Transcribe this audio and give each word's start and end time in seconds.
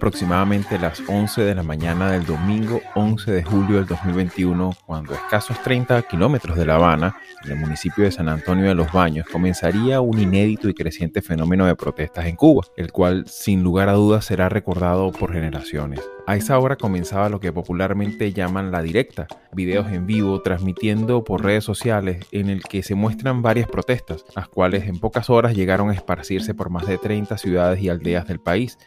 Aproximadamente 0.00 0.78
las 0.78 1.02
11 1.06 1.42
de 1.42 1.54
la 1.54 1.62
mañana 1.62 2.10
del 2.12 2.24
domingo 2.24 2.80
11 2.94 3.32
de 3.32 3.44
julio 3.44 3.76
del 3.76 3.84
2021 3.84 4.72
cuando 4.86 5.12
a 5.12 5.18
escasos 5.18 5.62
30 5.62 6.00
kilómetros 6.04 6.56
de 6.56 6.64
La 6.64 6.76
Habana, 6.76 7.14
en 7.44 7.50
el 7.50 7.58
municipio 7.58 8.04
de 8.04 8.10
San 8.10 8.30
Antonio 8.30 8.64
de 8.64 8.74
los 8.74 8.90
Baños, 8.90 9.26
comenzaría 9.30 10.00
un 10.00 10.18
inédito 10.18 10.70
y 10.70 10.74
creciente 10.74 11.20
fenómeno 11.20 11.66
de 11.66 11.76
protestas 11.76 12.24
en 12.24 12.36
Cuba, 12.36 12.66
el 12.78 12.92
cual 12.92 13.26
sin 13.26 13.62
lugar 13.62 13.90
a 13.90 13.92
dudas 13.92 14.24
será 14.24 14.48
recordado 14.48 15.12
por 15.12 15.34
generaciones. 15.34 16.00
A 16.26 16.36
esa 16.36 16.58
hora 16.58 16.76
comenzaba 16.76 17.28
lo 17.28 17.40
que 17.40 17.52
popularmente 17.52 18.32
llaman 18.32 18.70
la 18.70 18.82
directa, 18.82 19.26
videos 19.52 19.90
en 19.92 20.06
vivo 20.06 20.40
transmitiendo 20.40 21.24
por 21.24 21.44
redes 21.44 21.64
sociales 21.64 22.24
en 22.30 22.48
el 22.48 22.62
que 22.62 22.82
se 22.82 22.94
muestran 22.94 23.42
varias 23.42 23.68
protestas, 23.68 24.24
las 24.34 24.48
cuales 24.48 24.86
en 24.86 24.98
pocas 24.98 25.28
horas 25.28 25.54
llegaron 25.54 25.90
a 25.90 25.94
esparcirse 25.94 26.54
por 26.54 26.70
más 26.70 26.86
de 26.86 26.96
30 26.96 27.36
ciudades 27.36 27.82
y 27.82 27.88
aldeas 27.88 28.28
del 28.28 28.40
país, 28.40 28.78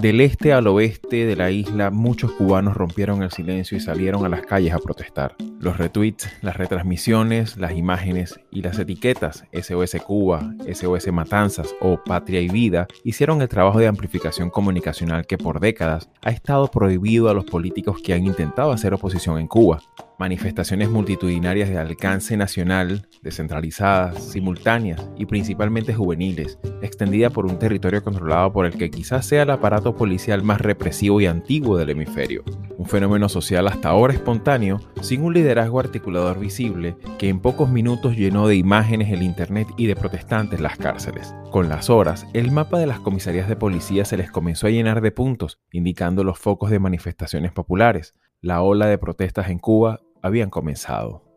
del 0.00 0.20
este 0.20 0.52
al 0.52 0.66
oeste 0.68 1.26
de 1.26 1.34
la 1.34 1.50
isla, 1.50 1.90
muchos 1.90 2.30
cubanos 2.32 2.76
rompieron 2.76 3.22
el 3.22 3.32
silencio 3.32 3.76
y 3.76 3.80
salieron 3.80 4.24
a 4.24 4.28
las 4.28 4.42
calles 4.42 4.72
a 4.72 4.78
protestar. 4.78 5.34
Los 5.58 5.76
retweets, 5.76 6.28
las 6.40 6.56
retransmisiones, 6.56 7.56
las 7.56 7.72
imágenes 7.72 8.38
y 8.52 8.62
las 8.62 8.78
etiquetas 8.78 9.44
SOS 9.52 9.96
Cuba, 10.06 10.54
SOS 10.72 11.10
Matanzas 11.12 11.74
o 11.80 12.02
Patria 12.04 12.40
y 12.40 12.48
Vida 12.48 12.86
hicieron 13.02 13.42
el 13.42 13.48
trabajo 13.48 13.80
de 13.80 13.88
amplificación 13.88 14.50
comunicacional 14.50 15.26
que 15.26 15.36
por 15.36 15.58
décadas 15.58 16.08
ha 16.22 16.30
estado 16.30 16.68
prohibido 16.68 17.28
a 17.28 17.34
los 17.34 17.44
políticos 17.44 18.00
que 18.02 18.14
han 18.14 18.24
intentado 18.24 18.70
hacer 18.70 18.94
oposición 18.94 19.38
en 19.38 19.48
Cuba 19.48 19.80
manifestaciones 20.18 20.90
multitudinarias 20.90 21.68
de 21.68 21.78
alcance 21.78 22.36
nacional, 22.36 23.06
descentralizadas, 23.22 24.22
simultáneas 24.22 25.08
y 25.16 25.26
principalmente 25.26 25.94
juveniles, 25.94 26.58
extendida 26.82 27.30
por 27.30 27.46
un 27.46 27.58
territorio 27.58 28.02
controlado 28.02 28.52
por 28.52 28.66
el 28.66 28.76
que 28.76 28.90
quizás 28.90 29.26
sea 29.26 29.42
el 29.42 29.50
aparato 29.50 29.94
policial 29.94 30.42
más 30.42 30.60
represivo 30.60 31.20
y 31.20 31.26
antiguo 31.26 31.76
del 31.76 31.90
hemisferio. 31.90 32.42
Un 32.76 32.86
fenómeno 32.86 33.28
social 33.28 33.68
hasta 33.68 33.90
ahora 33.90 34.12
espontáneo, 34.12 34.80
sin 35.00 35.22
un 35.22 35.34
liderazgo 35.34 35.80
articulador 35.80 36.38
visible, 36.40 36.96
que 37.18 37.28
en 37.28 37.40
pocos 37.40 37.70
minutos 37.70 38.16
llenó 38.16 38.48
de 38.48 38.56
imágenes 38.56 39.12
el 39.12 39.22
Internet 39.22 39.68
y 39.76 39.86
de 39.86 39.96
protestantes 39.96 40.60
las 40.60 40.76
cárceles. 40.76 41.34
Con 41.50 41.68
las 41.68 41.90
horas, 41.90 42.26
el 42.34 42.50
mapa 42.50 42.78
de 42.78 42.86
las 42.86 43.00
comisarías 43.00 43.48
de 43.48 43.56
policía 43.56 44.04
se 44.04 44.16
les 44.16 44.30
comenzó 44.30 44.66
a 44.66 44.70
llenar 44.70 45.00
de 45.00 45.12
puntos, 45.12 45.60
indicando 45.70 46.24
los 46.24 46.38
focos 46.38 46.70
de 46.70 46.78
manifestaciones 46.78 47.52
populares. 47.52 48.14
La 48.40 48.62
ola 48.62 48.86
de 48.86 48.98
protestas 48.98 49.48
en 49.48 49.58
Cuba 49.58 50.00
habían 50.22 50.50
comenzado. 50.50 51.27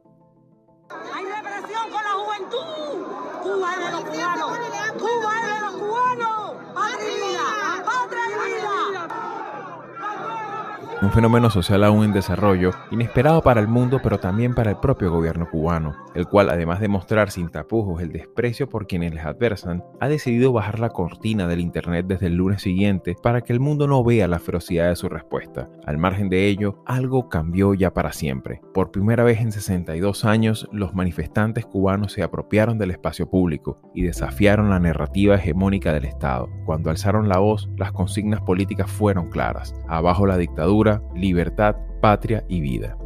Un 11.01 11.12
fenómeno 11.12 11.50
social 11.50 11.84
aún 11.84 12.06
en 12.06 12.13
desarrollo, 12.13 12.72
inesperado 12.91 13.41
para 13.41 13.59
el 13.59 13.67
mundo 13.67 14.00
pero 14.03 14.19
también 14.19 14.53
para 14.53 14.69
el 14.69 14.78
propio 14.78 15.12
gobierno 15.12 15.50
cubano, 15.50 15.95
el 16.13 16.28
cual 16.28 16.50
además 16.50 16.79
de 16.79 16.88
mostrar 16.88 17.31
sin 17.31 17.50
tapujos 17.50 18.01
el 18.01 18.12
desprecio 18.12 18.69
por 18.69 18.85
quienes 18.85 19.13
les 19.13 19.25
adversan, 19.25 19.84
ha 20.00 20.07
decidido 20.07 20.53
bajar 20.53 20.79
la 20.79 20.90
cortina 20.90 21.47
del 21.47 21.59
Internet 21.59 22.06
desde 22.07 22.28
el 22.28 22.35
lunes 22.35 22.61
siguiente 22.61 23.16
para 23.22 23.41
que 23.41 23.51
el 23.51 23.59
mundo 23.59 23.88
no 23.88 24.03
vea 24.03 24.28
la 24.28 24.40
ferocidad 24.40 24.90
de 24.90 24.95
su 24.95 25.09
respuesta. 25.09 25.69
Al 25.85 25.97
margen 25.97 26.29
de 26.29 26.47
ello, 26.47 26.84
algo 26.85 27.29
cambió 27.29 27.73
ya 27.73 27.94
para 27.94 28.13
siempre. 28.13 28.61
Por 28.73 28.91
primera 28.91 29.23
vez 29.23 29.40
en 29.40 29.51
62 29.51 30.23
años, 30.25 30.67
los 30.72 30.94
manifestantes 30.94 31.66
cubanos 31.66 32.13
se 32.13 32.22
apropiaron 32.22 32.78
del 32.78 32.91
espacio 32.91 33.28
público 33.28 33.79
y 33.95 34.03
desafiaron 34.03 34.69
la 34.69 34.79
narrativa 34.79 35.35
hegemónica 35.35 35.94
del 35.94 36.06
Estado. 36.06 36.47
Cuando 36.66 36.91
alzaron 36.91 37.28
la 37.28 37.40
voz, 37.40 37.69
las 37.78 37.91
consignas 37.91 38.41
políticas 38.41 38.90
fueron 38.90 39.29
claras. 39.29 39.73
Abajo 39.88 40.25
la 40.25 40.38
dictadura, 40.38 40.91
libertad, 41.13 41.75
patria 42.02 42.44
y 42.47 42.59
vida. 42.62 42.97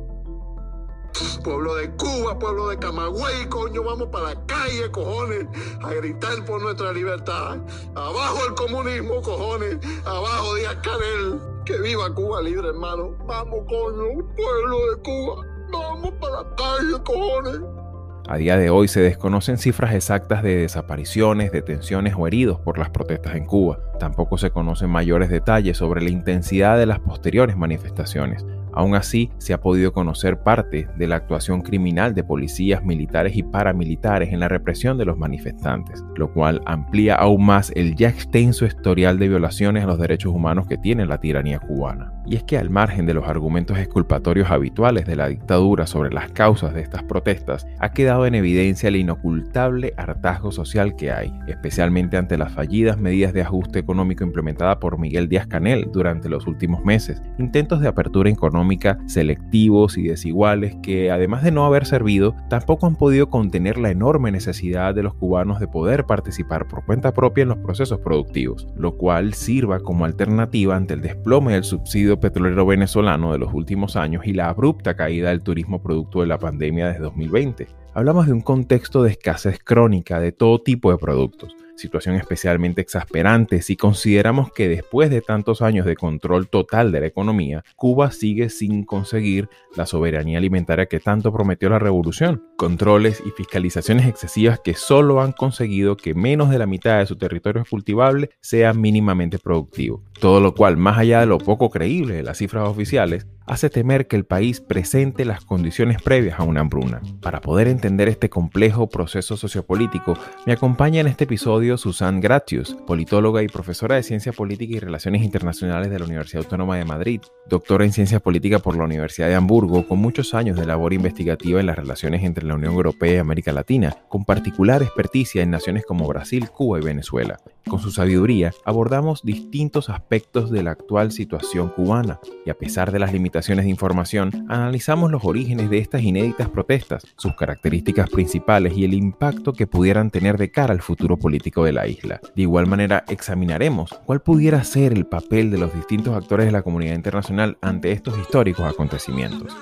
Pueblo 1.44 1.76
de 1.76 1.90
Cuba, 1.96 2.38
pueblo 2.38 2.70
de 2.70 2.78
Camagüey, 2.78 3.46
coño, 3.50 3.84
vamos 3.84 4.10
para 4.10 4.34
la 4.34 4.46
calle, 4.46 4.92
cojones, 4.92 5.46
a 5.82 5.94
gritar 5.94 6.44
por 6.46 6.62
nuestra 6.62 6.92
libertad. 6.92 7.58
Abajo 7.96 8.40
el 8.50 8.56
comunismo, 8.56 9.22
cojones, 9.22 9.78
abajo 10.06 10.56
Díaz 10.56 10.76
Canel. 10.84 11.40
Que 11.66 11.78
viva 11.80 12.14
Cuba 12.14 12.42
libre, 12.42 12.68
hermano. 12.68 13.16
Vamos, 13.26 13.62
coño, 13.68 14.26
pueblo 14.36 14.92
de 14.92 15.02
Cuba, 15.04 15.46
vamos 15.72 16.14
para 16.20 16.44
la 16.44 16.56
calle, 16.56 17.04
cojones. 17.04 17.85
A 18.28 18.38
día 18.38 18.58
de 18.58 18.72
hoy 18.72 18.88
se 18.88 19.02
desconocen 19.02 19.60
cifras 19.60 19.94
exactas 19.94 20.42
de 20.42 20.56
desapariciones, 20.56 21.52
detenciones 21.52 22.16
o 22.18 22.26
heridos 22.26 22.60
por 22.60 22.80
las 22.80 22.90
protestas 22.90 23.36
en 23.36 23.46
Cuba. 23.46 23.78
Tampoco 24.00 24.40
se 24.40 24.50
conocen 24.50 24.90
mayores 24.90 25.30
detalles 25.30 25.78
sobre 25.78 26.02
la 26.02 26.10
intensidad 26.10 26.76
de 26.80 26.88
las 26.88 27.00
posteriores 27.00 27.56
manifestaciones. 27.56 28.44
Aún 28.76 28.94
así, 28.94 29.32
se 29.38 29.54
ha 29.54 29.62
podido 29.62 29.94
conocer 29.94 30.40
parte 30.40 30.88
de 30.98 31.08
la 31.08 31.16
actuación 31.16 31.62
criminal 31.62 32.14
de 32.14 32.26
policías 32.26 32.84
militares 32.84 33.38
y 33.38 33.44
paramilitares 33.44 34.34
en 34.34 34.42
la 34.42 34.50
represión 34.50 34.98
de 34.98 35.06
los 35.06 35.18
manifestantes, 35.18 36.04
lo 36.18 36.34
cual 36.34 36.62
amplía 36.66 37.16
aún 37.16 37.46
más 37.46 37.72
el 37.76 37.96
ya 37.96 38.10
extenso 38.10 38.66
historial 38.66 39.18
de 39.18 39.30
violaciones 39.30 39.86
a 39.86 39.88
los 39.88 39.98
derechos 39.98 40.34
humanos 40.34 40.68
que 40.68 40.78
tiene 40.78 41.06
la 41.06 41.20
tiranía 41.20 41.60
cubana. 41.60 42.12
Y 42.26 42.36
es 42.36 42.44
que 42.44 42.58
al 42.58 42.70
margen 42.70 43.06
de 43.06 43.14
los 43.14 43.28
argumentos 43.28 43.78
exculpatorios 43.78 44.50
habituales 44.50 45.06
de 45.06 45.16
la 45.16 45.28
dictadura 45.28 45.86
sobre 45.88 46.12
las 46.12 46.32
causas 46.32 46.74
de 46.74 46.82
estas 46.82 47.04
protestas, 47.04 47.68
ha 47.80 47.92
quedado 47.92 48.26
en 48.26 48.36
evidencia 48.36 48.90
el 48.90 48.96
inocultable 48.96 49.94
hartazgo 49.96 50.52
social 50.52 50.96
que 50.96 51.12
hay, 51.12 51.32
especialmente 51.48 52.18
ante 52.18 52.38
las 52.38 52.52
fallidas 52.52 52.98
medidas 52.98 53.32
de 53.32 53.44
ajuste 53.44 53.80
económico 53.80 54.24
implementadas 54.24 54.78
por 54.78 54.98
Miguel 54.98 55.30
Díaz 55.30 55.48
Canel 55.48 55.88
durante 55.94 56.28
los 56.28 56.48
últimos 56.48 56.84
meses, 56.84 57.22
intentos 57.38 57.80
de 57.80 57.88
apertura 57.88 58.30
económica 58.30 58.65
selectivos 59.08 59.98
y 59.98 60.04
desiguales 60.04 60.76
que, 60.82 61.12
además 61.12 61.44
de 61.44 61.52
no 61.52 61.66
haber 61.66 61.86
servido, 61.86 62.36
tampoco 62.50 62.88
han 62.88 62.96
podido 62.96 63.30
contener 63.30 63.78
la 63.78 63.92
enorme 63.92 64.32
necesidad 64.32 64.94
de 64.96 65.04
los 65.04 65.14
cubanos 65.14 65.60
de 65.60 65.68
poder 65.68 66.06
participar 66.06 66.68
por 66.68 66.86
cuenta 66.86 67.14
propia 67.14 67.44
en 67.44 67.50
los 67.50 67.58
procesos 67.60 68.00
productivos, 68.00 68.68
lo 68.78 68.98
cual 68.98 69.34
sirva 69.34 69.80
como 69.80 70.06
alternativa 70.06 70.76
ante 70.76 70.94
el 70.94 71.02
desplome 71.02 71.54
del 71.54 71.64
subsidio 71.64 72.20
petrolero 72.20 72.66
venezolano 72.66 73.32
de 73.32 73.40
los 73.40 73.54
últimos 73.54 73.96
años 73.96 74.26
y 74.26 74.34
la 74.34 74.50
abrupta 74.50 74.96
caída 74.96 75.30
del 75.30 75.42
turismo 75.44 75.82
producto 75.82 76.22
de 76.22 76.28
la 76.28 76.40
pandemia 76.40 76.88
desde 76.88 77.02
2020. 77.02 77.68
Hablamos 77.94 78.26
de 78.26 78.34
un 78.34 78.42
contexto 78.42 79.04
de 79.04 79.12
escasez 79.12 79.60
crónica 79.64 80.20
de 80.20 80.32
todo 80.32 80.62
tipo 80.62 80.92
de 80.92 80.98
productos, 80.98 81.56
situación 81.76 82.16
especialmente 82.16 82.82
exasperante 82.82 83.62
si 83.62 83.76
consideramos 83.76 84.52
que 84.52 84.68
después 84.68 85.10
de 85.10 85.22
tantos 85.22 85.62
años 85.62 85.86
de 85.86 85.96
control 85.96 86.48
total 86.48 86.92
de 86.92 87.02
la 87.02 87.08
economía, 87.08 87.64
Cuba 87.76 88.12
sigue 88.12 88.50
sin 88.50 88.84
conseguir 88.84 89.50
la 89.76 89.86
soberanía 89.86 90.38
alimentaria 90.38 90.86
que 90.86 91.00
tanto 91.00 91.34
prometió 91.34 91.70
la 91.70 91.80
revolución. 91.80 92.44
Controles 92.58 93.22
y 93.26 93.32
fiscalizaciones 93.32 94.08
excesivas 94.08 94.60
que 94.60 94.74
solo 94.74 95.22
han 95.22 95.32
conseguido 95.32 95.98
que 95.98 96.14
menos 96.14 96.50
de 96.50 96.60
la 96.60 96.66
mitad 96.66 97.00
de 97.00 97.06
su 97.06 97.16
territorio 97.18 97.64
cultivable 97.70 98.30
sea 98.42 98.74
mínimamente 98.74 99.40
productivo. 99.40 100.04
Todo 100.20 100.40
lo 100.40 100.54
cual, 100.54 100.78
más 100.78 100.98
allá 100.98 101.20
de 101.20 101.26
lo 101.26 101.38
poco 101.38 101.70
creíble 101.70 102.16
de 102.16 102.24
las 102.24 102.38
cifras 102.38 102.68
oficiales, 102.68 103.28
hace 103.46 103.70
temer 103.70 104.08
que 104.08 104.16
el 104.16 104.26
país 104.26 104.62
presente 104.62 105.26
las 105.26 105.44
condiciones 105.46 106.02
previas 106.02 106.40
a 106.40 106.44
una 106.44 106.62
hambruna. 106.62 107.02
Para 107.22 107.42
poder 107.42 107.68
entender 107.68 108.08
este 108.08 108.30
complejo 108.30 108.90
proceso 108.90 109.38
sociopolítico, 109.38 110.18
me 110.46 110.54
acompaña 110.54 111.02
en 111.02 111.08
este 111.08 111.26
episodio 111.26 111.78
Susan 111.78 112.22
Gratius, 112.22 112.76
politóloga 112.88 113.44
y 113.44 113.48
profesora 113.48 113.96
de 113.96 114.04
Ciencia 114.04 114.32
Política 114.32 114.76
y 114.76 114.80
Relaciones 114.80 115.24
Internacionales 115.24 115.90
de 115.90 116.00
la 116.00 116.06
Universidad 116.06 116.44
Autónoma 116.44 116.78
de 116.78 116.86
Madrid, 116.86 117.22
doctora 117.48 117.86
en 117.86 117.94
Ciencia 117.94 118.20
Política 118.20 118.60
por 118.60 118.78
la 118.78 118.86
Universidad 118.86 119.28
de 119.28 119.36
Hamburgo, 119.36 119.88
con 119.88 120.00
muchos 120.00 120.34
años 120.34 120.58
de 120.58 120.66
labor 120.66 120.94
investigativa 120.94 121.60
en 121.60 121.68
las 121.68 121.78
relaciones 121.78 122.24
entre 122.24 122.46
la 122.46 122.56
Unión 122.56 122.74
Europea 122.74 123.16
y 123.16 123.18
América 123.18 123.52
Latina, 123.52 123.96
con 124.10 124.26
particular 124.26 124.82
experticia 124.82 125.44
en 125.44 125.52
naciones 125.52 125.86
como 125.86 126.08
Brasil, 126.08 126.50
Cuba 126.50 126.80
y 126.80 126.84
Venezuela 126.84 127.38
Con 127.68 127.80
su 127.80 127.90
sabiduría 127.90 128.52
abordamos 128.64 129.24
distintos 129.24 129.90
aspectos 129.90 130.52
de 130.52 130.62
la 130.62 130.72
actual 130.72 131.12
situación 131.12 131.70
cubana 131.70 132.20
y 132.46 132.52
a 132.52 132.58
pesar 132.58 132.92
de 132.92 133.00
las 133.00 133.12
limitaciones 133.12 133.66
de 133.66 133.72
información, 133.72 134.46
analizamos 134.50 135.12
los 135.12 135.26
orígenes 135.26 135.70
de 135.72 135.80
estas 135.80 136.04
inéditas 136.04 136.48
protestas, 136.50 137.08
sus 137.18 137.36
características 137.36 138.10
principales 138.10 138.78
y 138.78 138.86
el 138.86 138.94
impacto 138.94 139.54
que 139.54 139.66
pudieran 139.66 140.12
tener 140.12 140.38
de 140.38 140.52
cara 140.52 140.74
al 140.74 140.82
futuro 140.82 141.18
político 141.18 141.64
de 141.64 141.74
la 141.74 141.88
isla. 141.88 142.22
De 142.36 142.44
igual 142.44 142.68
manera, 142.68 143.04
examinaremos 143.08 143.90
cuál 144.06 144.22
pudiera 144.22 144.64
ser 144.64 144.94
el 144.94 145.08
papel 145.08 145.50
de 145.50 145.58
los 145.58 145.74
distintos 145.74 146.16
actores 146.16 146.46
de 146.46 146.52
la 146.52 146.62
comunidad 146.62 146.96
internacional 146.96 147.58
ante 147.62 147.92
estos 147.92 148.18
históricos 148.20 148.66
acontecimientos. 148.66 149.56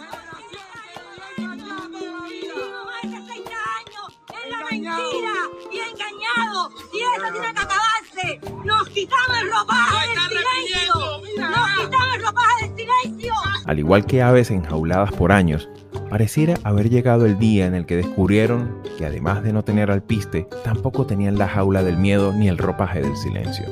¡Nos 9.04 9.10
quitamos 9.10 9.42
el 9.42 9.52
ropaje 9.52 10.08
del 10.08 10.18
silencio! 10.30 10.94
¡Nos 11.38 11.86
quitamos 11.86 12.16
el 12.16 12.26
ropaje 12.26 12.68
del 12.68 12.78
silencio! 12.78 13.34
Al 13.66 13.80
igual 13.80 14.06
que 14.06 14.22
aves 14.22 14.50
enjauladas 14.50 15.12
por 15.12 15.34
años, 15.34 15.68
pareciera 16.10 16.54
haber 16.64 16.90
llegado 16.90 17.26
el 17.26 17.38
día 17.38 17.66
en 17.66 17.76
el 17.76 17.86
que 17.86 17.98
descubrieron 17.98 18.82
que 18.98 19.06
además 19.06 19.44
de 19.44 19.52
no 19.52 19.64
tener 19.64 19.92
alpiste, 19.92 20.48
tampoco 20.64 21.06
tenían 21.06 21.38
la 21.38 21.50
jaula 21.50 21.84
del 21.84 21.98
miedo 21.98 22.32
ni 22.32 22.48
el 22.48 22.58
ropaje 22.58 23.02
del 23.02 23.18
silencio. 23.18 23.66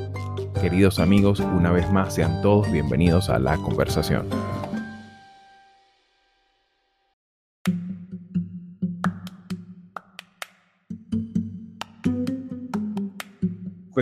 Queridos 0.60 0.98
amigos, 0.98 1.40
una 1.40 1.72
vez 1.72 1.90
más 1.90 2.14
sean 2.14 2.42
todos 2.42 2.70
bienvenidos 2.70 3.30
a 3.30 3.38
la 3.38 3.56
conversación. 3.56 4.28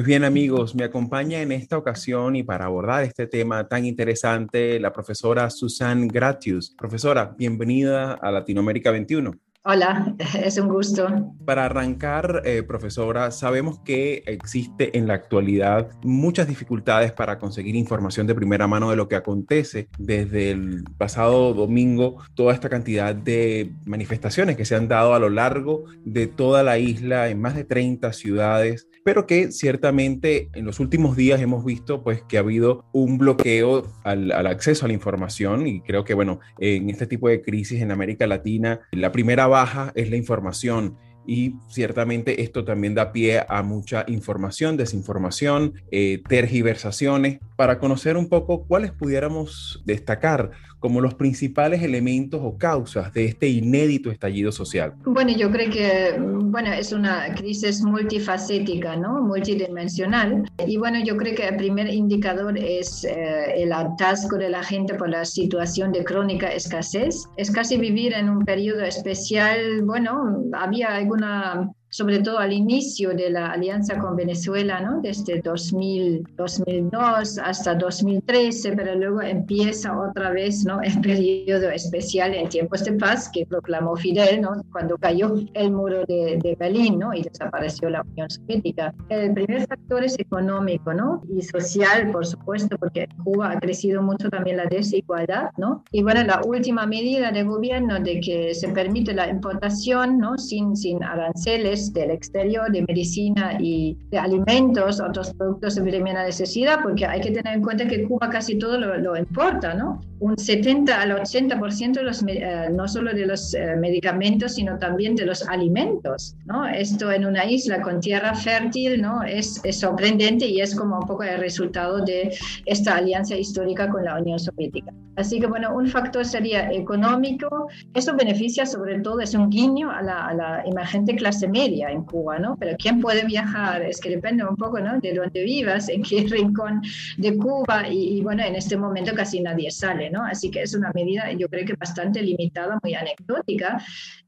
Pues 0.01 0.07
bien 0.07 0.25
amigos, 0.25 0.75
me 0.75 0.85
acompaña 0.85 1.43
en 1.43 1.53
esta 1.53 1.77
ocasión 1.77 2.35
y 2.35 2.43
para 2.43 2.65
abordar 2.65 3.03
este 3.05 3.27
tema 3.27 3.69
tan 3.69 3.85
interesante 3.85 4.81
la 4.81 4.95
profesora 4.95 5.51
Susan 5.51 6.09
Gratius. 6.09 6.75
Profesora, 6.75 7.35
bienvenida 7.37 8.15
a 8.15 8.31
Latinoamérica 8.31 8.93
21. 8.93 9.35
Hola, 9.63 10.15
es 10.43 10.57
un 10.57 10.69
gusto. 10.69 11.35
Para 11.45 11.67
arrancar, 11.67 12.41
eh, 12.47 12.63
profesora, 12.63 13.31
sabemos 13.31 13.81
que 13.81 14.23
existe 14.25 14.97
en 14.97 15.07
la 15.07 15.13
actualidad 15.13 15.91
muchas 16.03 16.49
dificultades 16.49 17.13
para 17.13 17.39
conseguir 17.39 17.77
información 17.77 18.27
de 18.27 18.35
primera 18.35 18.67
mano 18.67 18.89
de 18.89 18.97
lo 18.97 19.07
que 19.07 19.17
acontece 19.17 19.91
desde 19.99 20.53
el 20.53 20.83
pasado 20.97 21.53
domingo, 21.53 22.23
toda 22.33 22.55
esta 22.55 22.71
cantidad 22.71 23.15
de 23.15 23.75
manifestaciones 23.85 24.57
que 24.57 24.65
se 24.65 24.77
han 24.77 24.89
dado 24.89 25.13
a 25.13 25.19
lo 25.19 25.29
largo 25.29 25.85
de 26.07 26.27
toda 26.27 26.63
la 26.63 26.79
isla 26.79 27.29
en 27.29 27.39
más 27.39 27.55
de 27.55 27.65
30 27.65 28.15
ciudades 28.15 28.89
pero 29.11 29.27
que 29.27 29.51
ciertamente 29.51 30.51
en 30.55 30.65
los 30.65 30.79
últimos 30.79 31.17
días 31.17 31.41
hemos 31.41 31.65
visto 31.65 32.05
pues 32.05 32.23
que 32.23 32.37
ha 32.37 32.43
habido 32.43 32.85
un 32.93 33.19
bloqueo 33.19 33.93
al, 34.05 34.31
acceso 34.47 34.85
a 34.85 34.89
la 34.89 34.95
información 34.95 35.67
y 35.67 35.81
creo 35.81 36.05
que 36.05 36.15
bueno, 36.15 36.39
en 36.61 36.89
este 36.89 37.09
tipo 37.09 37.29
de 37.29 37.43
crisis 37.43 37.83
en 37.83 37.91
América 37.91 38.29
Latina, 38.29 38.83
la 38.93 39.11
primera 39.11 39.49
baja 39.49 39.91
es 39.97 40.11
la 40.11 40.17
información 40.17 40.97
y 41.27 41.57
ciertamente 41.69 42.43
esto 42.43 42.65
también 42.65 42.95
da 42.95 43.11
pie 43.11 43.45
a 43.49 43.65
mucha 43.65 44.05
información, 44.07 44.77
desinformación, 44.77 45.75
eh, 45.91 46.23
tergiversaciones. 46.29 47.41
Para 47.57 47.81
conocer 47.81 48.17
un 48.17 48.29
poco 48.29 48.65
cuáles 48.65 48.93
pudiéramos 48.93 49.83
destacar 49.85 50.53
como 50.81 51.01
los 51.01 51.15
principales 51.15 51.83
elementos 51.83 52.41
o 52.43 52.59
causas 52.59 53.13
de 53.13 53.27
este 53.27 53.49
inédito 53.49 54.11
estallido 54.11 54.51
social? 54.51 54.95
Bueno, 55.05 55.33
yo 55.37 55.51
creo 55.51 55.71
que 55.71 56.19
bueno, 56.51 56.73
es 56.73 56.93
una 56.93 57.33
crisis 57.35 57.83
multifacética, 57.83 58.97
¿no? 58.97 59.23
multidimensional. 59.23 60.51
Y 60.67 60.77
bueno, 60.79 60.99
yo 61.05 61.17
creo 61.17 61.35
que 61.37 61.47
el 61.47 61.57
primer 61.57 61.89
indicador 61.89 62.59
es 62.59 63.05
eh, 63.05 63.63
el 63.63 63.73
atasco 63.73 64.37
de 64.37 64.51
la 64.51 64.63
gente 64.65 64.95
por 64.95 65.09
la 65.09 65.25
situación 65.25 65.93
de 65.93 66.05
crónica 66.05 66.49
escasez. 66.49 67.25
Es 67.37 67.51
casi 67.51 67.77
vivir 67.77 68.15
en 68.15 68.29
un 68.29 68.45
periodo 68.45 68.83
especial, 68.83 69.83
bueno, 69.83 70.43
había 70.53 70.97
alguna 70.97 71.71
sobre 71.91 72.21
todo 72.21 72.39
al 72.39 72.53
inicio 72.53 73.11
de 73.11 73.31
la 73.31 73.51
alianza 73.51 73.99
con 73.99 74.15
Venezuela, 74.15 74.81
¿no? 74.81 75.01
desde 75.03 75.41
2000, 75.41 76.25
2002 76.37 77.39
hasta 77.39 77.75
2013, 77.75 78.73
pero 78.77 78.95
luego 78.95 79.21
empieza 79.23 79.99
otra 79.99 80.31
vez 80.31 80.65
¿no? 80.65 80.81
el 80.81 81.01
periodo 81.01 81.69
especial 81.71 82.33
en 82.35 82.49
tiempos 82.49 82.85
de 82.85 82.93
paz 82.93 83.29
que 83.29 83.45
proclamó 83.45 83.97
Fidel 83.97 84.41
¿no? 84.41 84.63
cuando 84.71 84.97
cayó 84.99 85.35
el 85.53 85.73
muro 85.73 86.05
de, 86.07 86.39
de 86.41 86.57
Berlín 86.59 87.01
¿no? 87.01 87.13
y 87.13 87.23
desapareció 87.23 87.91
la 87.91 88.03
Unión 88.03 88.31
Soviética. 88.31 88.95
El 89.09 89.35
primer 89.35 89.67
factor 89.67 90.05
es 90.05 90.17
económico 90.19 90.95
¿no? 90.95 91.23
y 91.37 91.43
social, 91.43 92.13
por 92.13 92.25
supuesto, 92.25 92.79
porque 92.79 93.03
en 93.03 93.25
Cuba 93.25 93.51
ha 93.51 93.59
crecido 93.59 94.01
mucho 94.01 94.31
también 94.31 94.59
la 94.59 94.67
desigualdad. 94.67 95.51
¿no? 95.57 95.83
Y 95.91 96.05
bueno, 96.05 96.23
la 96.23 96.41
última 96.45 96.87
medida 96.87 97.33
de 97.33 97.43
gobierno 97.43 97.99
de 97.99 98.21
que 98.21 98.55
se 98.55 98.69
permite 98.69 99.13
la 99.13 99.29
importación 99.29 100.19
¿no? 100.19 100.39
sin, 100.39 100.77
sin 100.77 101.03
aranceles 101.03 101.80
del 101.93 102.11
exterior, 102.11 102.71
de 102.71 102.83
medicina 102.83 103.57
y 103.59 103.97
de 104.11 104.19
alimentos, 104.19 105.01
otros 105.01 105.33
productos 105.35 105.75
de 105.77 105.83
primera 105.83 106.25
necesidad, 106.25 106.81
porque 106.83 107.07
hay 107.07 107.21
que 107.21 107.31
tener 107.31 107.55
en 107.55 107.63
cuenta 107.63 107.87
que 107.87 108.05
Cuba 108.05 108.29
casi 108.29 108.59
todo 108.59 108.79
lo, 108.79 109.17
importa, 109.17 109.75
¿no? 109.75 110.01
Un 110.21 110.37
70 110.37 111.01
al 111.01 111.13
80% 111.13 111.93
de 111.95 112.03
los, 112.03 112.23
eh, 112.27 112.69
no 112.73 112.87
solo 112.87 113.13
de 113.13 113.27
los 113.27 113.55
eh, 113.55 113.77
medicamentos, 113.77 114.55
sino 114.55 114.79
también 114.79 115.15
de 115.17 115.27
los 115.27 115.47
alimentos, 115.49 116.37
¿no? 116.45 116.67
Esto 116.67 117.11
en 117.11 117.25
una 117.27 117.45
isla 117.45 117.81
con 117.81 118.01
tierra 118.01 118.35
fértil, 118.35 119.01
¿no? 119.01 119.23
Es, 119.23 119.61
es 119.65 119.81
sorprendente 119.81 120.47
y 120.47 120.61
es 120.61 120.75
como 120.75 120.99
un 120.99 121.07
poco 121.07 121.23
el 121.25 121.39
resultado 121.39 122.05
de 122.05 122.35
esta 122.67 122.97
alianza 122.97 123.35
histórica 123.35 123.89
con 123.89 124.05
la 124.05 124.19
Unión 124.21 124.39
Soviética. 124.39 124.93
Así 125.17 125.39
que, 125.39 125.47
bueno, 125.47 125.75
un 125.75 125.87
factor 125.87 126.25
sería 126.25 126.71
económico. 126.73 127.69
Eso 127.95 128.17
beneficia 128.17 128.65
sobre 128.65 129.01
todo, 129.01 129.21
es 129.21 129.35
un 129.35 129.51
guiño 129.51 129.91
a 129.91 130.03
la, 130.03 130.27
a 130.27 130.35
la 130.35 130.63
emergente 130.65 131.15
clase 131.15 131.49
media 131.49 131.70
en 131.79 132.05
Cuba, 132.05 132.39
¿no? 132.39 132.57
Pero 132.57 132.77
¿quién 132.79 133.01
puede 133.01 133.25
viajar? 133.25 133.83
Es 133.83 134.01
que 134.01 134.11
depende 134.11 134.45
un 134.45 134.57
poco, 134.57 134.81
¿no? 134.81 134.99
De 135.01 135.15
dónde 135.15 135.43
vivas, 135.45 135.89
en 135.89 136.03
qué 136.03 136.27
rincón 136.31 136.83
de 137.17 137.37
Cuba 137.37 137.89
y, 137.89 138.21
bueno, 138.23 138.43
en 138.43 138.55
este 138.55 138.77
momento 138.77 139.15
casi 139.15 139.41
nadie 139.41 139.71
sale, 139.71 140.11
¿no? 140.11 140.25
Así 140.25 140.51
que 140.51 140.63
es 140.63 140.75
una 140.75 140.91
medida, 140.95 141.33
yo 141.33 141.49
creo 141.49 141.65
que 141.65 141.75
bastante 141.75 142.23
limitada, 142.23 142.79
muy 142.83 142.95
anecdótica. 142.95 143.83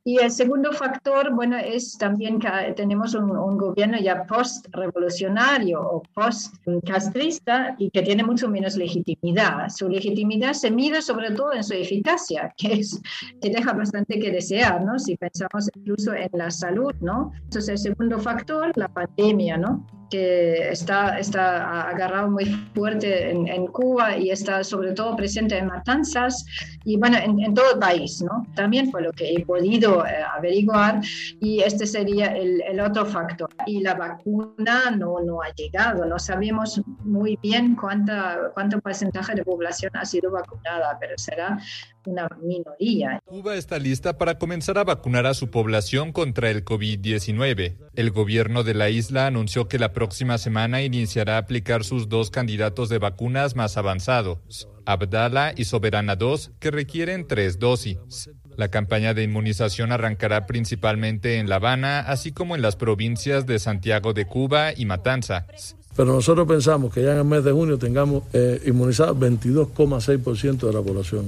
Y 0.04 0.18
el 0.18 0.32
segundo 0.32 0.72
factor, 0.72 1.32
bueno, 1.32 1.56
es 1.56 1.96
también 1.96 2.40
que 2.40 2.48
tenemos 2.74 3.14
un, 3.14 3.30
un 3.30 3.56
gobierno 3.56 3.98
ya 4.00 4.24
post-revolucionario 4.24 5.80
o 5.80 6.02
post-castrista 6.12 7.76
y 7.78 7.90
que 7.90 8.02
tiene 8.02 8.24
mucho 8.24 8.48
menos 8.48 8.76
legitimidad. 8.76 9.68
Su 9.68 9.88
legitimidad 9.88 10.54
se 10.54 10.70
mide 10.70 11.02
sobre 11.02 11.30
todo 11.30 11.52
en 11.52 11.62
su 11.62 11.74
eficacia, 11.74 12.52
que, 12.56 12.72
es, 12.74 13.00
que 13.40 13.50
deja 13.50 13.72
bastante 13.72 14.18
que 14.18 14.30
desear, 14.30 14.84
¿no? 14.84 14.98
Si 14.98 15.16
pensamos 15.16 15.70
incluso 15.74 16.12
en 16.14 16.30
la 16.32 16.50
salud, 16.50 16.92
¿no? 17.00 17.31
Entonces, 17.44 17.68
el 17.70 17.78
segundo 17.78 18.18
factor, 18.18 18.72
la 18.76 18.88
pandemia, 18.88 19.56
¿no? 19.56 19.86
que 20.12 20.68
está, 20.68 21.18
está 21.18 21.88
agarrado 21.88 22.30
muy 22.30 22.44
fuerte 22.74 23.30
en, 23.30 23.48
en, 23.48 23.66
Cuba 23.66 24.14
y 24.18 24.30
está 24.30 24.62
sobre 24.62 24.92
todo 24.92 25.16
presente 25.16 25.56
en 25.56 25.68
matanzas 25.68 26.44
y 26.84 26.98
bueno, 26.98 27.16
en, 27.16 27.40
en 27.40 27.54
todo 27.54 27.72
el 27.72 27.78
país, 27.78 28.20
¿no? 28.20 28.46
También 28.54 28.90
por 28.90 29.00
lo 29.00 29.10
que 29.12 29.32
he 29.32 29.46
podido 29.46 30.04
eh, 30.04 30.10
averiguar 30.36 31.00
y 31.40 31.60
este 31.60 31.86
sería 31.86 32.26
el, 32.36 32.60
el, 32.60 32.78
otro 32.80 33.06
factor. 33.06 33.48
Y 33.64 33.80
la 33.80 33.94
vacuna 33.94 34.90
no, 34.90 35.18
no 35.20 35.40
ha 35.40 35.50
llegado, 35.54 36.04
no 36.04 36.18
sabemos 36.18 36.82
muy 37.04 37.38
bien 37.42 37.74
cuánta, 37.74 38.50
cuánto 38.52 38.80
porcentaje 38.82 39.34
de 39.34 39.44
población 39.44 39.92
ha 39.94 40.04
sido 40.04 40.30
vacunada, 40.30 40.98
pero 41.00 41.14
será 41.16 41.58
una 42.06 42.28
minoría. 42.42 43.22
Cuba 43.24 43.56
está 43.56 43.78
lista 43.78 44.18
para 44.18 44.38
comenzar 44.38 44.78
a 44.78 44.84
vacunar 44.84 45.26
a 45.26 45.34
su 45.34 45.50
población 45.50 46.12
contra 46.12 46.50
el 46.50 46.64
COVID-19. 46.64 47.76
El 47.94 48.10
gobierno 48.10 48.62
de 48.64 48.74
la 48.74 48.90
isla 48.90 49.26
anunció 49.26 49.68
que 49.68 49.78
la 49.78 49.92
próxima 49.92 50.38
semana 50.38 50.82
iniciará 50.82 51.36
a 51.36 51.38
aplicar 51.38 51.84
sus 51.84 52.08
dos 52.08 52.30
candidatos 52.30 52.88
de 52.88 52.98
vacunas 52.98 53.56
más 53.56 53.76
avanzados, 53.76 54.68
Abdala 54.84 55.54
y 55.56 55.64
Soberana 55.64 56.16
2, 56.16 56.52
que 56.58 56.70
requieren 56.70 57.26
tres 57.26 57.58
dosis. 57.58 58.30
La 58.56 58.68
campaña 58.68 59.14
de 59.14 59.22
inmunización 59.22 59.92
arrancará 59.92 60.46
principalmente 60.46 61.38
en 61.38 61.48
La 61.48 61.56
Habana, 61.56 62.00
así 62.00 62.32
como 62.32 62.54
en 62.54 62.62
las 62.62 62.76
provincias 62.76 63.46
de 63.46 63.58
Santiago 63.58 64.12
de 64.12 64.26
Cuba 64.26 64.72
y 64.76 64.84
Matanzas. 64.84 65.76
Pero 65.96 66.12
nosotros 66.12 66.46
pensamos 66.48 66.92
que 66.92 67.02
ya 67.02 67.12
en 67.12 67.18
el 67.18 67.24
mes 67.24 67.44
de 67.44 67.52
junio 67.52 67.78
tengamos 67.78 68.24
eh, 68.32 68.62
inmunizado 68.66 69.14
22,6% 69.14 70.66
de 70.66 70.72
la 70.72 70.80
población 70.80 71.26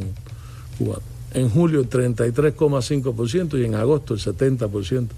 en 1.33 1.51
julio 1.51 1.81
el 1.81 1.89
33,5% 1.89 3.59
y 3.61 3.65
en 3.65 3.75
agosto 3.75 4.15
el 4.15 4.21
70% 4.21 5.09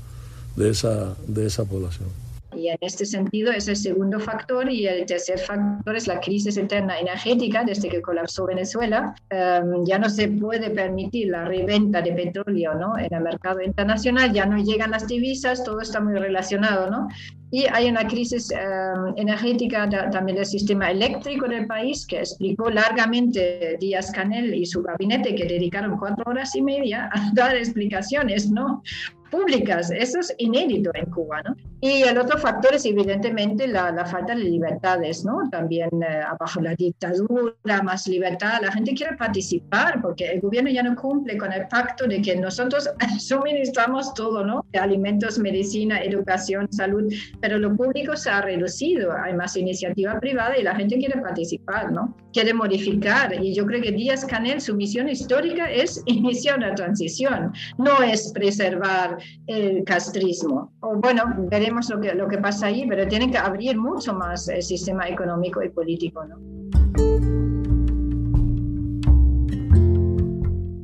de 0.56 0.70
esa, 0.70 1.14
de 1.26 1.46
esa 1.46 1.64
población. 1.64 2.08
Y 2.56 2.68
en 2.68 2.78
este 2.80 3.04
sentido 3.04 3.52
es 3.52 3.68
el 3.68 3.76
segundo 3.76 4.18
factor 4.18 4.70
y 4.70 4.86
el 4.86 5.04
tercer 5.04 5.38
factor 5.38 5.94
es 5.94 6.06
la 6.06 6.20
crisis 6.20 6.56
interna 6.56 6.98
energética 6.98 7.64
desde 7.64 7.88
que 7.88 8.00
colapsó 8.00 8.46
Venezuela. 8.46 9.14
Em, 9.28 9.84
ya 9.84 9.98
no 9.98 10.08
se 10.08 10.28
puede 10.28 10.70
permitir 10.70 11.28
la 11.28 11.44
reventa 11.44 12.00
de 12.00 12.12
petróleo 12.12 12.75
¿no? 12.75 12.98
en 12.98 13.12
el 13.12 13.20
mercado 13.20 13.60
internacional, 13.60 14.32
ya 14.32 14.46
no 14.46 14.56
llegan 14.56 14.90
las 14.90 15.06
divisas, 15.06 15.64
todo 15.64 15.80
está 15.82 16.00
muy 16.00 16.14
relacionado. 16.14 16.90
¿no? 16.90 17.08
Y 17.50 17.65
hay 17.73 17.88
una 17.88 18.07
crisis 18.07 18.50
em, 18.50 19.15
energética 19.17 19.88
también 20.11 20.37
del 20.37 20.47
sistema 20.47 20.91
eléctrico 20.91 21.47
del 21.47 21.67
país 21.67 22.07
que 22.07 22.19
explicó 22.19 22.71
largamente 22.71 23.76
Díaz 23.81 24.11
Canel 24.11 24.53
y 24.55 24.67
su 24.67 24.83
gabinete 24.83 25.35
que 25.35 25.45
dedicaron 25.45 25.97
cuatro 25.97 26.25
horas 26.26 26.55
y 26.57 26.62
media 26.62 27.09
a 27.12 27.31
dar 27.35 27.55
explicaciones, 27.57 28.50
¿no? 28.50 28.83
Públicas. 29.30 29.90
Eso 29.90 30.21
es 30.21 30.35
inédito 30.38 30.90
en 30.95 31.06
Cuba, 31.11 31.42
¿no? 31.42 31.56
Y 31.80 32.02
el 32.02 32.16
otro 32.18 32.38
factor 32.38 32.75
es 32.75 32.87
evidentemente 32.87 33.66
la, 33.68 33.90
la 33.92 34.06
falta 34.06 34.35
de 34.35 34.42
libertades, 34.42 35.25
¿no? 35.25 35.49
También 35.50 35.90
eh, 36.02 36.23
abajo 36.26 36.61
la 36.61 36.75
dictadura, 36.75 37.83
más 37.83 38.06
libertad. 38.09 38.61
La 38.62 38.73
gente 38.73 38.95
quiere 38.95 39.16
participar 39.16 40.00
porque 40.00 40.26
el 40.30 40.40
gobierno 40.40 40.71
ya 40.71 40.83
no 40.83 40.97
cumple 40.97 41.37
con 41.37 41.52
el 41.52 41.68
pacto 41.68 42.06
de 42.06 42.23
que 42.23 42.35
nosotros 42.37 42.88
suministramos 43.18 44.14
todo, 44.14 44.45
¿no? 44.45 44.64
Alimentos, 44.80 45.38
medicina, 45.38 46.00
educación, 46.00 46.66
salud, 46.73 47.12
pero 47.40 47.59
lo 47.59 47.76
público 47.76 48.16
se 48.16 48.30
ha 48.30 48.40
reducido. 48.40 49.12
Hay 49.12 49.35
más 49.35 49.56
iniciativa 49.56 50.18
privada 50.18 50.56
y 50.59 50.62
la 50.62 50.75
gente 50.75 50.97
quiere 50.97 51.21
participar, 51.21 51.92
¿no? 51.92 52.16
Quiere 52.33 52.54
modificar. 52.54 53.35
Y 53.42 53.54
yo 53.54 53.66
creo 53.66 53.83
que 53.83 53.92
Díaz 53.92 54.25
Canel, 54.25 54.61
su 54.61 54.75
misión 54.75 55.09
histórica 55.09 55.71
es 55.71 56.02
iniciar 56.06 56.59
una 56.59 56.75
transición, 56.75 57.52
no 57.78 58.02
es 58.02 58.33
preservar 58.33 59.15
el 59.46 59.85
castrismo. 59.85 60.73
O 60.80 60.96
bueno, 60.96 61.35
veremos 61.50 61.88
lo 61.90 62.00
que, 62.00 62.14
lo 62.14 62.28
que 62.28 62.38
pasa 62.38 62.66
ahí, 62.66 62.87
pero 62.88 63.06
tienen 63.06 63.30
que 63.30 63.38
abrir 63.38 63.76
mucho 63.76 64.14
más 64.14 64.49
el 64.49 64.62
sistema 64.62 65.08
económico 65.08 65.62
y 65.62 65.68
político. 65.68 66.25
¿no? 66.25 66.37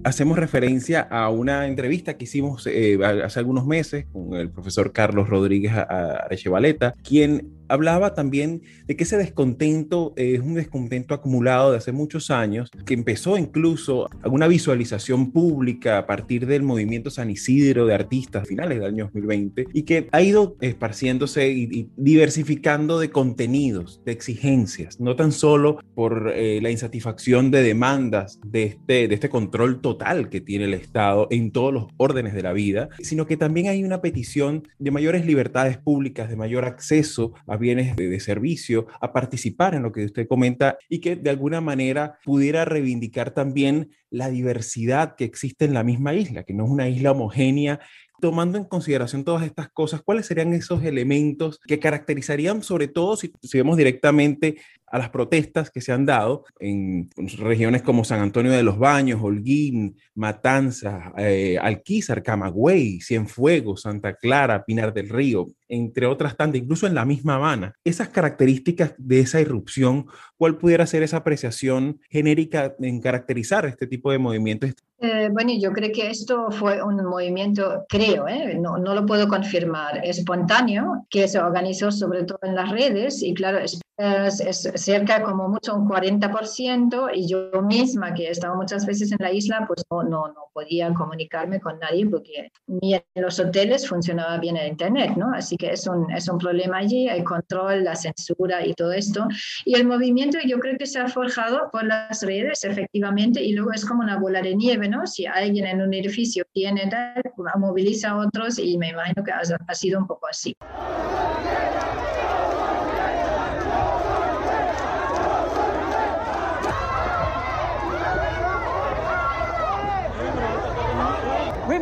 hacemos 0.04 0.38
referencia 0.38 1.00
a 1.00 1.30
una 1.30 1.66
entrevista 1.66 2.18
que 2.18 2.24
hicimos 2.24 2.66
eh, 2.66 2.98
hace 3.24 3.38
algunos 3.38 3.66
meses 3.66 4.06
con 4.12 4.34
el 4.34 4.50
profesor 4.50 4.92
Carlos 4.92 5.28
Rodríguez 5.28 5.72
Arechevaleta, 5.72 6.94
quien 7.02 7.48
hablaba 7.72 8.14
también 8.14 8.62
de 8.86 8.96
que 8.96 9.04
ese 9.04 9.16
descontento 9.16 10.12
es 10.16 10.40
un 10.40 10.54
descontento 10.54 11.14
acumulado 11.14 11.72
de 11.72 11.78
hace 11.78 11.90
muchos 11.90 12.30
años, 12.30 12.70
que 12.84 12.94
empezó 12.94 13.38
incluso 13.38 14.08
alguna 14.22 14.46
visualización 14.46 15.32
pública 15.32 15.98
a 15.98 16.06
partir 16.06 16.46
del 16.46 16.62
movimiento 16.62 17.10
San 17.10 17.30
Isidro 17.30 17.86
de 17.86 17.94
artistas 17.94 18.46
finales 18.46 18.78
del 18.78 18.88
año 18.88 19.04
2020 19.04 19.68
y 19.72 19.82
que 19.84 20.08
ha 20.12 20.20
ido 20.20 20.56
esparciéndose 20.60 21.48
y, 21.48 21.88
diversificando 21.96 23.00
de 23.00 23.10
contenidos, 23.10 24.02
de 24.04 24.12
exigencias, 24.12 25.00
no 25.00 25.16
tan 25.16 25.32
solo 25.32 25.78
por 25.94 26.32
eh, 26.34 26.60
la 26.60 26.70
insatisfacción 26.70 27.50
de 27.50 27.62
demandas 27.62 28.38
de 28.44 28.64
este, 28.64 29.08
de 29.08 29.14
este 29.14 29.30
control 29.30 29.80
total 29.80 30.28
que 30.28 30.42
tiene 30.42 30.66
el 30.66 30.74
Estado 30.74 31.26
en 31.30 31.52
todos 31.52 31.72
los 31.72 31.86
órdenes 31.96 32.34
de 32.34 32.42
la 32.42 32.52
vida, 32.52 32.90
sino 33.00 33.26
que 33.26 33.38
también 33.38 33.68
hay 33.68 33.82
una 33.82 34.02
petición 34.02 34.68
de 34.78 34.90
mayores 34.90 35.24
libertades 35.24 35.78
públicas, 35.78 36.28
de 36.28 36.36
mayor 36.36 36.66
acceso 36.66 37.32
a 37.46 37.56
bienes 37.62 37.96
de, 37.96 38.20
servicio, 38.20 38.86
a 39.00 39.14
participar 39.14 39.74
en 39.74 39.82
lo 39.82 39.92
que 39.92 40.04
usted 40.04 40.28
comenta 40.28 40.76
y 40.90 41.00
que 41.00 41.16
de 41.16 41.30
alguna 41.30 41.62
manera 41.62 42.18
pudiera 42.24 42.66
reivindicar 42.66 43.30
también 43.30 43.90
la 44.10 44.28
diversidad 44.28 45.16
que 45.16 45.24
existe 45.24 45.64
en 45.64 45.72
la 45.72 45.82
misma 45.84 46.12
isla, 46.12 46.42
que 46.42 46.52
no 46.52 46.66
es 46.66 46.70
una 46.70 46.88
isla 46.90 47.12
homogénea. 47.12 47.80
Tomando 48.20 48.58
en 48.58 48.64
consideración 48.64 49.24
todas 49.24 49.44
estas 49.44 49.70
cosas, 49.70 50.02
¿cuáles 50.02 50.26
serían 50.26 50.52
esos 50.52 50.84
elementos 50.84 51.58
que 51.66 51.80
caracterizarían 51.80 52.62
sobre 52.62 52.86
todo 52.86 53.16
si, 53.16 53.32
si, 53.42 53.58
vemos 53.58 53.76
directamente 53.76 54.58
a 54.92 54.98
las 54.98 55.08
protestas 55.08 55.70
que 55.70 55.80
se 55.80 55.90
han 55.90 56.04
dado 56.04 56.44
en 56.60 57.08
regiones 57.38 57.80
como 57.80 58.04
San 58.04 58.20
Antonio 58.20 58.52
de 58.52 58.62
los 58.62 58.78
Baños, 58.78 59.20
Holguín, 59.22 59.96
Matanzas, 60.14 61.12
eh, 61.16 61.58
Alquizar, 61.60 62.22
Camagüey, 62.22 63.00
Cienfuegos, 63.00 63.82
Santa 63.82 64.14
Clara, 64.14 64.64
Pinar 64.64 64.92
del 64.92 65.08
Río, 65.08 65.48
entre 65.66 66.04
otras 66.06 66.36
tantas, 66.36 66.60
incluso 66.60 66.86
en 66.86 66.94
la 66.94 67.06
misma 67.06 67.36
Habana. 67.36 67.74
Esas 67.82 68.10
características 68.10 68.94
de 68.98 69.20
esa 69.20 69.40
irrupción, 69.40 70.06
¿cuál 70.36 70.58
pudiera 70.58 70.86
ser 70.86 71.02
esa 71.02 71.16
apreciación 71.16 71.98
genérica 72.10 72.74
en 72.78 73.00
caracterizar 73.00 73.64
este 73.64 73.86
tipo 73.86 74.12
de 74.12 74.18
movimientos? 74.18 74.74
Eh, 74.98 75.30
bueno, 75.32 75.52
yo 75.58 75.72
creo 75.72 75.90
que 75.90 76.10
esto 76.10 76.50
fue 76.50 76.80
un 76.82 77.02
movimiento, 77.04 77.84
creo, 77.88 78.28
eh, 78.28 78.56
no, 78.60 78.78
no, 78.78 78.94
lo 78.94 79.04
puedo 79.04 79.26
confirmar, 79.26 80.00
espontáneo, 80.04 81.06
que 81.10 81.26
se 81.26 81.40
organizó 81.40 81.90
sobre 81.90 82.22
todo 82.22 82.38
en 82.42 82.54
las 82.54 82.70
redes 82.70 83.20
y 83.20 83.34
claro, 83.34 83.58
es, 83.96 84.40
es 84.40 84.70
cerca 84.76 85.22
como 85.22 85.48
mucho 85.48 85.74
un 85.74 85.88
40% 85.88 87.10
y 87.14 87.28
yo 87.28 87.50
misma 87.62 88.14
que 88.14 88.26
he 88.26 88.30
estado 88.30 88.56
muchas 88.56 88.86
veces 88.86 89.12
en 89.12 89.18
la 89.20 89.32
isla 89.32 89.64
pues 89.66 89.84
no, 89.90 90.02
no, 90.02 90.28
no 90.28 90.50
podía 90.52 90.92
comunicarme 90.94 91.60
con 91.60 91.78
nadie 91.78 92.06
porque 92.06 92.50
ni 92.66 92.94
en 92.94 93.02
los 93.14 93.38
hoteles 93.38 93.88
funcionaba 93.88 94.38
bien 94.38 94.56
el 94.56 94.68
internet, 94.68 95.12
¿no? 95.16 95.32
Así 95.34 95.56
que 95.56 95.72
es 95.72 95.86
un, 95.86 96.10
es 96.10 96.28
un 96.28 96.38
problema 96.38 96.78
allí, 96.78 97.08
el 97.08 97.24
control, 97.24 97.84
la 97.84 97.94
censura 97.94 98.66
y 98.66 98.74
todo 98.74 98.92
esto. 98.92 99.26
Y 99.64 99.74
el 99.74 99.86
movimiento 99.86 100.38
yo 100.44 100.58
creo 100.58 100.76
que 100.78 100.86
se 100.86 100.98
ha 100.98 101.08
forjado 101.08 101.70
por 101.70 101.84
las 101.84 102.22
redes 102.22 102.64
efectivamente 102.64 103.42
y 103.42 103.52
luego 103.52 103.72
es 103.72 103.84
como 103.84 104.02
una 104.02 104.18
bola 104.18 104.42
de 104.42 104.54
nieve, 104.54 104.88
¿no? 104.88 105.06
Si 105.06 105.26
alguien 105.26 105.66
en 105.66 105.82
un 105.82 105.92
edificio 105.94 106.44
tiene 106.52 106.88
tal, 106.88 107.22
moviliza 107.58 108.10
a 108.10 108.18
otros 108.18 108.58
y 108.58 108.78
me 108.78 108.88
imagino 108.88 109.22
que 109.22 109.32
ha, 109.32 109.40
ha 109.66 109.74
sido 109.74 109.98
un 109.98 110.06
poco 110.06 110.26
así. 110.28 110.56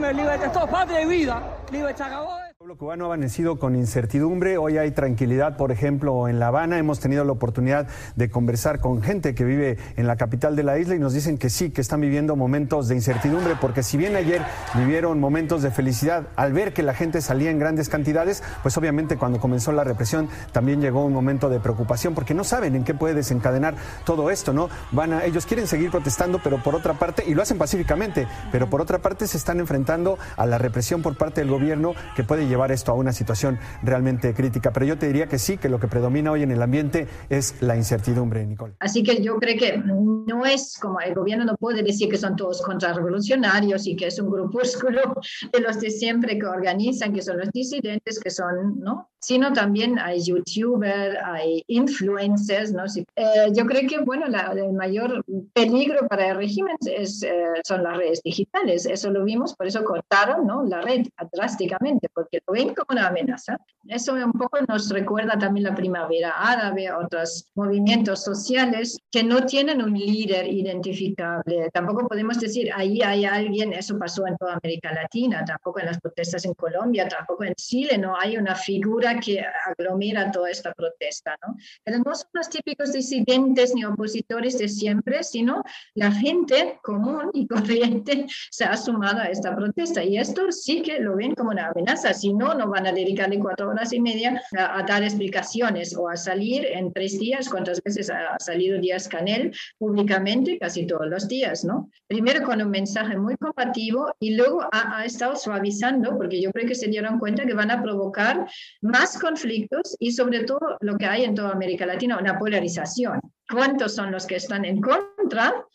Esto 0.05 0.65
es 0.65 0.71
patria 0.71 1.03
y 1.03 1.07
vida. 1.07 1.43
El 1.73 2.50
pueblo 2.71 2.79
cubano 2.79 3.05
ha 3.07 3.15
amanecido 3.15 3.59
con 3.59 3.75
incertidumbre. 3.75 4.57
Hoy 4.57 4.79
hay 4.79 4.93
tranquilidad, 4.93 5.57
por 5.57 5.73
ejemplo, 5.73 6.29
en 6.29 6.39
La 6.39 6.49
Habana. 6.49 6.79
Hemos 6.79 7.01
tenido 7.01 7.25
la 7.25 7.33
oportunidad 7.33 7.89
de 8.15 8.31
conversar 8.31 8.79
con 8.79 9.03
gente 9.03 9.35
que 9.35 9.43
vive 9.43 9.77
en 9.97 10.07
la 10.07 10.15
capital 10.15 10.55
de 10.55 10.63
la 10.63 10.79
isla 10.79 10.95
y 10.95 11.01
nos 11.01 11.13
dicen 11.13 11.37
que 11.37 11.51
sí, 11.51 11.71
que 11.71 11.81
están 11.81 12.01
viviendo 12.01 12.37
momentos 12.37 12.87
de 12.87 12.95
incertidumbre, 12.95 13.57
porque 13.61 13.83
si 13.83 13.97
bien 13.97 14.15
ayer 14.15 14.43
vivieron 14.77 15.19
momentos 15.19 15.63
de 15.63 15.73
felicidad 15.73 16.29
al 16.37 16.53
ver 16.53 16.73
que 16.73 16.85
la 16.85 16.95
gente 16.95 17.21
salía 17.23 17.51
en 17.51 17.59
grandes 17.59 17.89
cantidades, 17.89 18.45
pues 18.63 18.77
obviamente 18.79 19.17
cuando 19.17 19.41
comenzó 19.41 19.73
la 19.73 19.83
represión 19.83 20.29
también 20.53 20.81
llegó 20.81 21.05
un 21.05 21.13
momento 21.13 21.49
de 21.49 21.59
preocupación, 21.59 22.15
porque 22.15 22.35
no 22.35 22.45
saben 22.45 22.77
en 22.77 22.85
qué 22.85 22.95
puede 22.95 23.15
desencadenar 23.15 23.75
todo 24.05 24.31
esto, 24.31 24.53
¿no? 24.53 24.69
Van 24.93 25.13
a, 25.13 25.25
ellos 25.25 25.45
quieren 25.45 25.67
seguir 25.67 25.91
protestando, 25.91 26.41
pero 26.45 26.63
por 26.63 26.77
otra 26.77 26.95
parte, 26.95 27.25
y 27.27 27.35
lo 27.35 27.43
hacen 27.43 27.59
pacíficamente, 27.59 28.29
pero 28.53 28.71
por 28.71 28.81
otra 28.81 28.99
parte 28.99 29.27
se 29.27 29.39
están 29.39 29.59
enfrentando 29.59 30.21
a 30.37 30.47
la 30.47 30.59
represión 30.59 31.03
por 31.03 31.17
parte 31.17 31.41
del 31.41 31.51
gobierno 31.51 31.95
que 32.15 32.23
puede 32.23 32.47
llevar 32.47 32.60
esto 32.71 32.93
a 32.93 32.95
una 32.95 33.13
situación 33.13 33.59
realmente 33.83 34.35
crítica. 34.35 34.73
Pero 34.73 34.87
yo 34.87 34.99
te 34.99 35.07
diría 35.07 35.27
que 35.27 35.39
sí, 35.39 35.57
que 35.57 35.69
lo 35.69 35.81
que 35.81 35.89
predomina 35.89 36.33
hoy 36.33 36.43
en 36.43 36.51
el 36.51 36.63
ambiente 36.63 37.09
es 37.29 37.55
la 37.61 37.77
incertidumbre, 37.77 38.47
Nicole. 38.47 38.75
Así 38.81 39.03
que 39.03 39.23
yo 39.23 39.37
creo 39.37 39.57
que 39.59 39.79
no 39.79 40.45
es 40.45 40.77
como 40.79 41.01
el 41.01 41.15
gobierno 41.15 41.45
no 41.45 41.57
puede 41.57 41.83
decir 41.83 42.09
que 42.09 42.19
son 42.19 42.37
todos 42.37 42.63
contrarrevolucionarios 42.63 43.87
y 43.87 43.97
que 43.97 44.07
es 44.09 44.19
un 44.19 44.31
grupúsculo 44.31 45.01
de 45.53 45.61
los 45.61 45.81
de 45.81 45.91
siempre 45.91 46.39
que 46.39 46.47
organizan, 46.47 47.13
que 47.13 47.23
son 47.23 47.39
los 47.39 47.51
disidentes, 47.51 48.21
que 48.21 48.31
son, 48.31 48.79
¿no? 48.81 49.11
Sino 49.21 49.53
también 49.53 49.99
hay 49.99 50.23
youtubers, 50.23 51.17
hay 51.23 51.63
influencers, 51.67 52.73
¿no? 52.73 52.85
Eh, 53.17 53.53
yo 53.55 53.67
creo 53.67 53.89
que, 53.89 53.99
bueno, 53.99 54.27
el 54.27 54.73
mayor 54.73 55.23
peligro 55.53 56.09
para 56.09 56.31
el 56.31 56.37
régimen 56.37 56.77
es, 56.87 57.23
eh, 57.23 57.53
son 57.65 57.83
las 57.83 57.99
redes 57.99 58.23
digitales. 58.23 58.87
Eso 58.87 59.11
lo 59.11 59.25
vimos, 59.25 59.55
por 59.55 59.67
eso 59.67 59.85
cortaron, 59.85 60.47
¿no? 60.47 60.63
La 60.65 60.81
red 60.81 61.07
drásticamente 61.33 62.09
porque 62.15 62.41
lo 62.47 62.55
ven 62.55 62.75
como 62.75 62.87
una 62.99 63.09
amenaza. 63.09 63.59
Eso 63.89 64.13
un 64.13 64.33
poco 64.33 64.59
nos 64.69 64.91
recuerda 64.91 65.39
también 65.39 65.65
la 65.65 65.75
primavera 65.75 66.33
árabe, 66.37 66.93
otros 66.93 67.51
movimientos 67.55 68.23
sociales 68.23 68.99
que 69.11 69.25
no 69.25 69.47
tienen 69.47 69.83
un 69.83 69.99
líder 69.99 70.47
identificable. 70.47 71.71
Tampoco 71.73 72.07
podemos 72.07 72.39
decir, 72.39 72.71
ahí 72.75 73.01
hay 73.01 73.25
alguien, 73.25 73.73
eso 73.73 73.99
pasó 73.99 74.27
en 74.27 74.37
toda 74.37 74.59
América 74.63 74.93
Latina, 74.93 75.45
tampoco 75.47 75.81
en 75.81 75.87
las 75.87 75.99
protestas 75.99 76.45
en 76.45 76.53
Colombia, 76.55 77.09
tampoco 77.09 77.45
en 77.45 77.55
Chile, 77.55 77.97
no 77.97 78.15
hay 78.19 78.37
una 78.37 78.55
figura 78.55 79.19
que 79.19 79.43
aglomera 79.67 80.31
toda 80.31 80.51
esta 80.51 80.75
protesta. 80.75 81.37
¿no? 81.47 81.57
Pero 81.83 81.99
no 82.05 82.15
son 82.15 82.29
los 82.35 82.51
típicos 82.51 82.93
disidentes 82.93 83.75
ni 83.75 83.85
opositores 83.85 84.59
de 84.59 84.69
siempre, 84.69 85.25
sino 85.25 85.63
la 85.95 86.13
gente 86.13 86.79
común 86.83 87.31
y 87.33 87.47
corriente 87.47 88.27
se 88.51 88.65
ha 88.65 88.77
sumado 88.77 89.21
a 89.21 89.27
esta 89.27 89.57
protesta. 89.57 90.05
Y 90.05 90.19
esto 90.19 90.53
sí 90.53 90.83
que 90.83 91.01
lo 91.01 91.17
ven 91.17 91.35
como 91.35 91.51
una 91.51 91.69
amenaza, 91.69 92.13
si 92.13 92.35
no, 92.35 92.55
no 92.55 92.69
van 92.69 92.87
a 92.87 92.93
dedicarle 92.93 93.39
cuatro 93.39 93.70
horas 93.71 93.93
y 93.93 94.01
media 94.01 94.41
a, 94.57 94.83
dar 94.83 95.03
explicaciones 95.03 95.97
o 95.97 96.09
a 96.09 96.17
salir 96.17 96.67
en 96.67 96.93
tres 96.93 97.19
días, 97.19 97.49
cuántas 97.49 97.83
veces 97.83 98.11
ha 98.11 98.39
salido 98.39 98.79
Díaz 98.79 99.09
Canel 99.09 99.53
públicamente, 99.79 100.59
casi 100.59 100.87
todos 100.87 101.07
los 101.07 101.29
días, 101.29 101.65
¿no? 101.65 101.91
Primero 102.07 102.45
con 102.45 102.61
un 102.61 102.71
mensaje 102.71 103.17
muy 103.17 103.37
combativo 103.37 104.13
y 104.21 104.35
luego 104.35 104.63
ha, 104.73 104.99
ha 104.99 105.05
estado 105.05 105.37
suavizando, 105.37 106.17
porque 106.17 106.41
yo 106.41 106.51
creo 106.53 106.67
que 106.67 106.75
se 106.75 106.89
dieron 106.89 107.19
cuenta 107.19 107.47
que 107.47 107.55
van 107.55 107.71
a 107.71 107.83
provocar 107.83 108.47
más 108.83 109.19
conflictos 109.19 109.97
y 109.99 110.13
sobre 110.13 110.45
todo 110.45 110.77
lo 110.81 110.97
que 110.97 111.07
hay 111.07 111.25
en 111.25 111.35
toda 111.35 111.51
América 111.51 111.87
Latina, 111.87 112.19
una 112.19 112.39
polarización 112.39 113.21
cuántos 113.51 113.95
son 113.95 114.13
los 114.13 114.27
que 114.27 114.37
están 114.37 114.65
en 114.65 114.81
contra, 114.81 115.10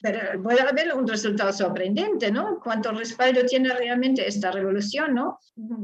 pero 0.02 0.42
puede 0.42 0.62
haber 0.62 0.94
un 0.94 1.08
resultado 1.08 1.52
sorprendente, 1.52 2.32
¿no? 2.32 2.60
¿Cuánto 2.64 2.92
respaldo 2.92 3.46
tiene 3.46 3.74
realmente 3.74 4.28
esta 4.28 4.52
revolución, 4.52 5.16
no? 5.16 5.40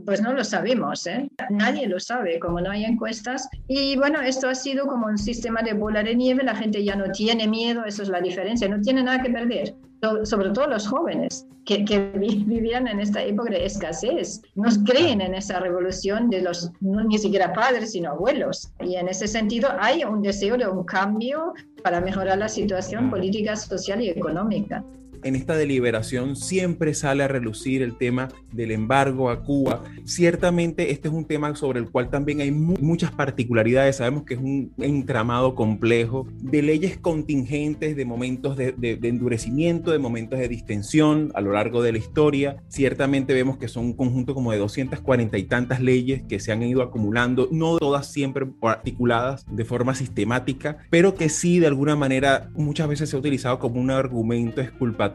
Pues 0.05 0.21
no 0.21 0.33
lo 0.33 0.43
sabemos, 0.43 1.05
¿eh? 1.07 1.29
Nadie 1.49 1.87
lo 1.87 1.99
sabe, 1.99 2.39
como 2.39 2.59
no 2.61 2.71
hay 2.71 2.85
encuestas. 2.85 3.47
Y 3.67 3.95
bueno, 3.97 4.21
esto 4.21 4.49
ha 4.49 4.55
sido 4.55 4.87
como 4.87 5.07
un 5.07 5.17
sistema 5.17 5.61
de 5.61 5.73
bola 5.73 6.03
de 6.03 6.15
nieve, 6.15 6.43
la 6.43 6.55
gente 6.55 6.83
ya 6.83 6.95
no 6.95 7.11
tiene 7.11 7.47
miedo, 7.47 7.85
eso 7.85 8.03
es 8.03 8.09
la 8.09 8.21
diferencia, 8.21 8.67
no 8.67 8.81
tiene 8.81 9.03
nada 9.03 9.21
que 9.21 9.29
perder 9.29 9.75
sobre 10.23 10.49
todo 10.49 10.67
los 10.67 10.87
jóvenes 10.87 11.45
que, 11.65 11.77
vivían 12.15 12.87
en 12.87 12.99
esta 12.99 13.23
época 13.23 13.51
de 13.51 13.65
escasez, 13.65 14.41
no 14.55 14.69
creen 14.83 15.21
en 15.21 15.35
esa 15.35 15.59
revolución 15.59 16.29
de 16.29 16.41
los, 16.41 16.71
no, 16.81 17.03
ni 17.03 17.17
siquiera 17.17 17.53
padres, 17.53 17.91
sino 17.91 18.11
abuelos. 18.11 18.73
Y 18.81 18.95
en 18.95 19.07
ese 19.07 19.27
sentido 19.27 19.69
hay 19.79 20.03
un 20.03 20.21
deseo 20.21 20.57
de 20.57 20.67
un 20.67 20.83
cambio 20.83 21.53
para 21.83 22.01
mejorar 22.01 22.39
la 22.39 22.49
situación 22.49 23.09
política, 23.09 23.50
social 23.55 24.01
y 24.01 24.09
económica 24.09 24.83
en 25.23 25.35
esta 25.35 25.55
deliberación 25.55 26.35
siempre 26.35 26.93
sale 26.93 27.23
a 27.23 27.27
relucir 27.27 27.81
el 27.81 27.97
tema 27.97 28.29
del 28.51 28.71
embargo 28.71 29.29
a 29.29 29.43
Cuba. 29.43 29.83
Ciertamente 30.05 30.91
este 30.91 31.07
es 31.07 31.13
un 31.13 31.25
tema 31.25 31.55
sobre 31.55 31.79
el 31.79 31.89
cual 31.89 32.09
también 32.09 32.41
hay 32.41 32.51
muchas 32.51 33.11
particularidades. 33.11 33.97
Sabemos 33.97 34.23
que 34.23 34.35
es 34.35 34.39
un 34.39 34.73
entramado 34.79 35.55
complejo 35.55 36.27
de 36.41 36.61
leyes 36.61 36.97
contingentes, 36.97 37.95
de 37.95 38.05
momentos 38.05 38.57
de, 38.57 38.75
endurecimiento, 39.03 39.91
de 39.91 39.99
momentos 39.99 40.39
de 40.39 40.47
distensión 40.47 41.31
a 41.35 41.41
lo 41.41 41.53
largo 41.53 41.81
de 41.81 41.91
la 41.91 41.97
historia. 41.97 42.57
Ciertamente 42.67 43.33
vemos 43.33 43.57
que 43.57 43.67
son 43.67 43.85
un 43.85 43.93
conjunto 43.93 44.33
como 44.33 44.51
de 44.51 44.57
240 44.57 45.37
y 45.37 45.43
tantas 45.43 45.81
leyes 45.81 46.23
que 46.27 46.39
se 46.39 46.51
han 46.51 46.63
ido 46.63 46.81
acumulando, 46.81 47.47
no 47.51 47.77
todas 47.77 48.11
siempre 48.11 48.47
articuladas 48.61 49.45
de 49.49 49.65
forma 49.65 49.95
sistemática, 49.95 50.77
pero 50.89 51.15
que 51.15 51.29
sí 51.29 51.59
de 51.59 51.67
alguna 51.67 51.95
manera 51.95 52.49
muchas 52.53 52.87
veces 52.87 53.09
se 53.09 53.15
ha 53.15 53.19
utilizado 53.19 53.59
como 53.59 53.79
un 53.79 53.91
argumento 53.91 54.61
exculpatorio 54.61 55.10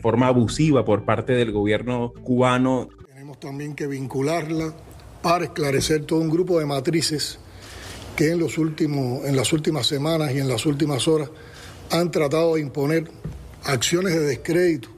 forma 0.00 0.26
abusiva 0.26 0.84
por 0.84 1.04
parte 1.04 1.32
del 1.32 1.52
gobierno 1.52 2.12
cubano. 2.22 2.88
Tenemos 3.08 3.38
también 3.40 3.74
que 3.74 3.86
vincularla 3.86 4.74
para 5.22 5.44
esclarecer 5.44 6.04
todo 6.04 6.20
un 6.20 6.30
grupo 6.30 6.58
de 6.58 6.66
matrices 6.66 7.38
que 8.16 8.32
en, 8.32 8.38
los 8.38 8.58
últimos, 8.58 9.24
en 9.24 9.36
las 9.36 9.52
últimas 9.52 9.86
semanas 9.86 10.32
y 10.34 10.38
en 10.38 10.48
las 10.48 10.66
últimas 10.66 11.08
horas 11.08 11.30
han 11.90 12.10
tratado 12.10 12.54
de 12.54 12.60
imponer 12.60 13.10
acciones 13.64 14.14
de 14.14 14.20
descrédito 14.20 14.88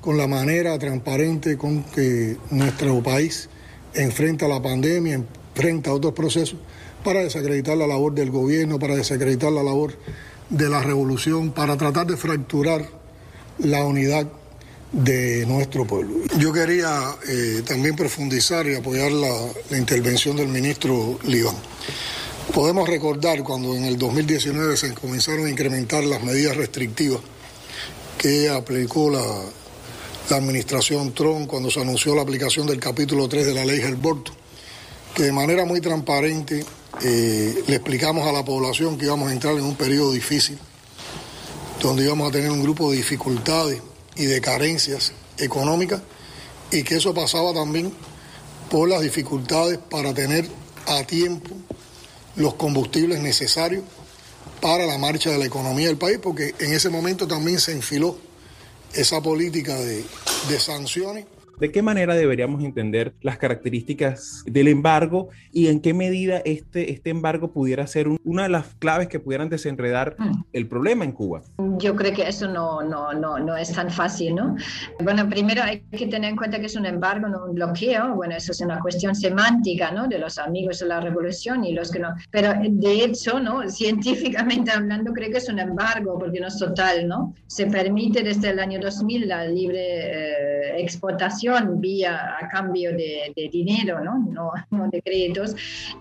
con 0.00 0.18
la 0.18 0.26
manera 0.26 0.78
transparente 0.78 1.56
con 1.56 1.84
que 1.84 2.36
nuestro 2.50 3.02
país 3.02 3.48
enfrenta 3.94 4.48
la 4.48 4.60
pandemia, 4.60 5.22
enfrenta 5.54 5.92
otros 5.92 6.12
procesos, 6.12 6.58
para 7.04 7.20
desacreditar 7.20 7.76
la 7.76 7.86
labor 7.86 8.14
del 8.14 8.30
gobierno, 8.30 8.78
para 8.78 8.96
desacreditar 8.96 9.52
la 9.52 9.62
labor 9.62 9.94
de 10.50 10.68
la 10.68 10.82
revolución, 10.82 11.52
para 11.52 11.76
tratar 11.76 12.06
de 12.06 12.16
fracturar 12.16 13.01
la 13.58 13.84
unidad 13.84 14.26
de 14.92 15.46
nuestro 15.46 15.86
pueblo. 15.86 16.14
Yo 16.38 16.52
quería 16.52 17.16
eh, 17.26 17.62
también 17.66 17.96
profundizar 17.96 18.66
y 18.66 18.74
apoyar 18.74 19.10
la, 19.10 19.76
intervención 19.76 20.36
del 20.36 20.48
ministro 20.48 21.18
Liván. 21.24 21.56
Podemos 22.54 22.88
recordar 22.88 23.42
cuando 23.42 23.74
en 23.74 23.84
el 23.84 23.96
2019 23.96 24.76
se 24.76 24.92
comenzaron 24.92 25.46
a 25.46 25.50
incrementar 25.50 26.04
las 26.04 26.22
medidas 26.22 26.56
restrictivas 26.56 27.20
que 28.18 28.50
aplicó 28.50 29.10
la, 29.10 29.24
administración 30.30 31.12
Trump 31.12 31.46
cuando 31.46 31.70
se 31.70 31.78
anunció 31.78 32.14
la 32.14 32.22
aplicación 32.22 32.66
del 32.66 32.80
capítulo 32.80 33.28
3 33.28 33.48
de 33.48 33.54
la 33.54 33.66
ley 33.66 33.80
Helborto, 33.80 34.32
que 35.14 35.24
de 35.24 35.32
manera 35.32 35.66
muy 35.66 35.82
transparente 35.82 36.64
eh, 37.02 37.62
le 37.66 37.74
explicamos 37.74 38.26
a 38.26 38.32
la 38.32 38.42
población 38.42 38.96
que 38.96 39.04
íbamos 39.04 39.28
a 39.28 39.34
entrar 39.34 39.54
en 39.54 39.64
un 39.64 39.74
periodo 39.74 40.10
difícil 40.12 40.58
donde 41.82 42.04
íbamos 42.04 42.28
a 42.28 42.32
tener 42.32 42.50
un 42.50 42.62
grupo 42.62 42.90
de 42.90 42.96
dificultades 42.98 43.82
y 44.14 44.26
de 44.26 44.40
carencias 44.40 45.12
económicas 45.36 46.00
y 46.70 46.84
que 46.84 46.96
eso 46.96 47.12
pasaba 47.12 47.52
también 47.52 47.92
por 48.70 48.88
las 48.88 49.02
dificultades 49.02 49.78
para 49.90 50.14
tener 50.14 50.48
a 50.86 51.02
tiempo 51.04 51.50
los 52.36 52.54
combustibles 52.54 53.20
necesarios 53.20 53.82
para 54.60 54.86
la 54.86 54.96
marcha 54.96 55.30
de 55.30 55.38
la 55.38 55.44
economía 55.44 55.88
del 55.88 55.98
país, 55.98 56.18
porque 56.22 56.54
en 56.60 56.72
ese 56.72 56.88
momento 56.88 57.26
también 57.26 57.58
se 57.58 57.72
enfiló 57.72 58.16
esa 58.94 59.20
política 59.20 59.74
de, 59.74 60.04
de 60.48 60.60
sanciones 60.60 61.26
¿De 61.60 61.70
qué 61.70 61.82
manera 61.82 62.14
deberíamos 62.14 62.64
entender 62.64 63.14
las 63.20 63.38
características 63.38 64.44
del 64.46 64.68
embargo 64.68 65.28
y 65.52 65.68
en 65.68 65.80
qué 65.80 65.94
medida 65.94 66.38
este, 66.44 66.90
este 66.90 67.10
embargo 67.10 67.52
pudiera 67.52 67.86
ser 67.86 68.08
una 68.24 68.44
de 68.44 68.48
las 68.48 68.74
claves 68.76 69.08
que 69.08 69.20
pudieran 69.20 69.48
desenredar 69.48 70.16
mm. 70.18 70.44
el 70.52 70.66
problema 70.66 71.04
en 71.04 71.12
Cuba? 71.12 71.42
Yo 71.78 71.94
creo 71.94 72.12
que 72.12 72.28
eso 72.28 72.48
no, 72.48 72.82
no, 72.82 73.12
no, 73.12 73.38
no 73.38 73.56
es 73.56 73.72
tan 73.72 73.90
fácil, 73.90 74.34
¿no? 74.34 74.56
Bueno, 75.02 75.28
primero 75.28 75.62
hay 75.62 75.80
que 75.90 76.06
tener 76.06 76.30
en 76.30 76.36
cuenta 76.36 76.58
que 76.58 76.66
es 76.66 76.76
un 76.76 76.86
embargo, 76.86 77.28
no 77.28 77.46
un 77.46 77.54
bloqueo. 77.54 78.14
Bueno, 78.14 78.36
eso 78.36 78.52
es 78.52 78.60
una 78.60 78.80
cuestión 78.80 79.14
semántica, 79.14 79.90
¿no? 79.90 80.08
De 80.08 80.18
los 80.18 80.38
amigos 80.38 80.80
de 80.80 80.86
la 80.86 81.00
revolución 81.00 81.64
y 81.64 81.72
los 81.72 81.90
que 81.90 81.98
no. 81.98 82.08
Pero 82.30 82.52
de 82.60 83.04
hecho, 83.04 83.40
¿no? 83.40 83.68
Científicamente 83.68 84.70
hablando, 84.70 85.12
creo 85.12 85.30
que 85.30 85.38
es 85.38 85.48
un 85.48 85.58
embargo 85.58 86.18
porque 86.18 86.40
no 86.40 86.48
es 86.48 86.58
total, 86.58 87.08
¿no? 87.08 87.34
Se 87.46 87.66
permite 87.66 88.22
desde 88.22 88.50
el 88.50 88.58
año 88.58 88.80
2000 88.80 89.28
la 89.28 89.46
libre 89.46 89.80
eh, 89.80 90.51
exportación 90.76 91.80
vía 91.80 92.36
a 92.40 92.48
cambio 92.48 92.90
de, 92.92 93.32
dinero, 93.52 94.00
¿no? 94.02 94.52
No, 94.70 94.88
de 94.90 95.02
créditos, 95.02 95.54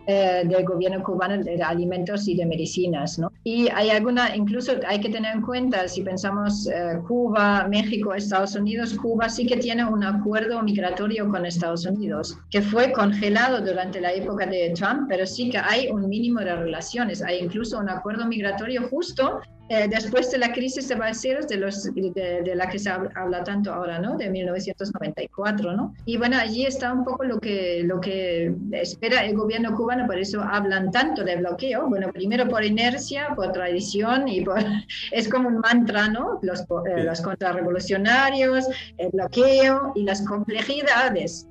eh, 0.07 0.43
del 0.45 0.65
gobierno 0.65 1.03
cubano 1.03 1.43
de 1.43 1.61
alimentos 1.61 2.27
y 2.27 2.35
de 2.35 2.45
medicinas. 2.45 3.19
¿no? 3.19 3.31
Y 3.43 3.67
hay 3.69 3.89
alguna, 3.89 4.35
incluso 4.35 4.73
hay 4.87 4.99
que 4.99 5.09
tener 5.09 5.35
en 5.35 5.41
cuenta, 5.41 5.87
si 5.87 6.01
pensamos 6.01 6.67
eh, 6.67 6.99
Cuba, 7.07 7.67
México, 7.67 8.13
Estados 8.13 8.55
Unidos, 8.55 8.93
Cuba 8.93 9.29
sí 9.29 9.45
que 9.45 9.57
tiene 9.57 9.85
un 9.85 10.03
acuerdo 10.03 10.61
migratorio 10.61 11.29
con 11.29 11.45
Estados 11.45 11.85
Unidos, 11.85 12.37
que 12.49 12.61
fue 12.61 12.91
congelado 12.91 13.61
durante 13.61 14.01
la 14.01 14.13
época 14.13 14.45
de 14.45 14.71
Trump, 14.75 15.07
pero 15.09 15.25
sí 15.25 15.49
que 15.49 15.57
hay 15.57 15.87
un 15.89 16.07
mínimo 16.07 16.39
de 16.39 16.55
relaciones, 16.55 17.21
hay 17.21 17.39
incluso 17.39 17.79
un 17.79 17.89
acuerdo 17.89 18.25
migratorio 18.25 18.87
justo 18.89 19.39
eh, 19.73 19.87
después 19.89 20.29
de 20.29 20.37
la 20.37 20.51
crisis 20.51 20.89
de 20.89 20.95
balseros, 20.95 21.47
de, 21.47 21.55
los, 21.55 21.83
de, 21.93 22.53
la 22.55 22.67
que 22.67 22.77
se 22.77 22.89
habla 22.89 23.41
tanto 23.45 23.71
ahora, 23.71 23.99
¿no? 23.99 24.17
De 24.17 24.29
1994, 24.29 25.71
¿no? 25.71 25.95
Y 26.03 26.17
bueno, 26.17 26.35
allí 26.37 26.65
está 26.65 26.91
un 26.91 27.05
poco 27.05 27.23
lo 27.23 27.39
que, 27.39 27.81
lo 27.85 28.01
que 28.01 28.53
espera 28.73 29.23
el 29.23 29.33
gobierno 29.33 29.73
cubano, 29.73 30.05
por 30.07 30.17
eso 30.17 30.41
hablan 30.41 30.91
tanto 30.91 31.23
de 31.23 31.37
bloqueo. 31.37 31.87
Bueno, 31.87 32.11
primero 32.11 32.49
por 32.49 32.65
inercia, 32.65 33.29
por 33.33 33.53
tradición 33.53 34.27
y 34.27 34.41
por... 34.41 34.59
Es 35.11 35.29
como 35.29 35.47
un 35.47 35.59
mantra, 35.59 36.09
¿no? 36.09 36.39
Los, 36.41 36.61
eh, 36.61 37.03
los 37.05 37.21
contrarrevolucionarios, 37.21 38.65
el 38.97 39.09
bloqueo 39.11 39.93
y 39.95 40.03
las 40.03 40.21
complejidades. 40.27 41.47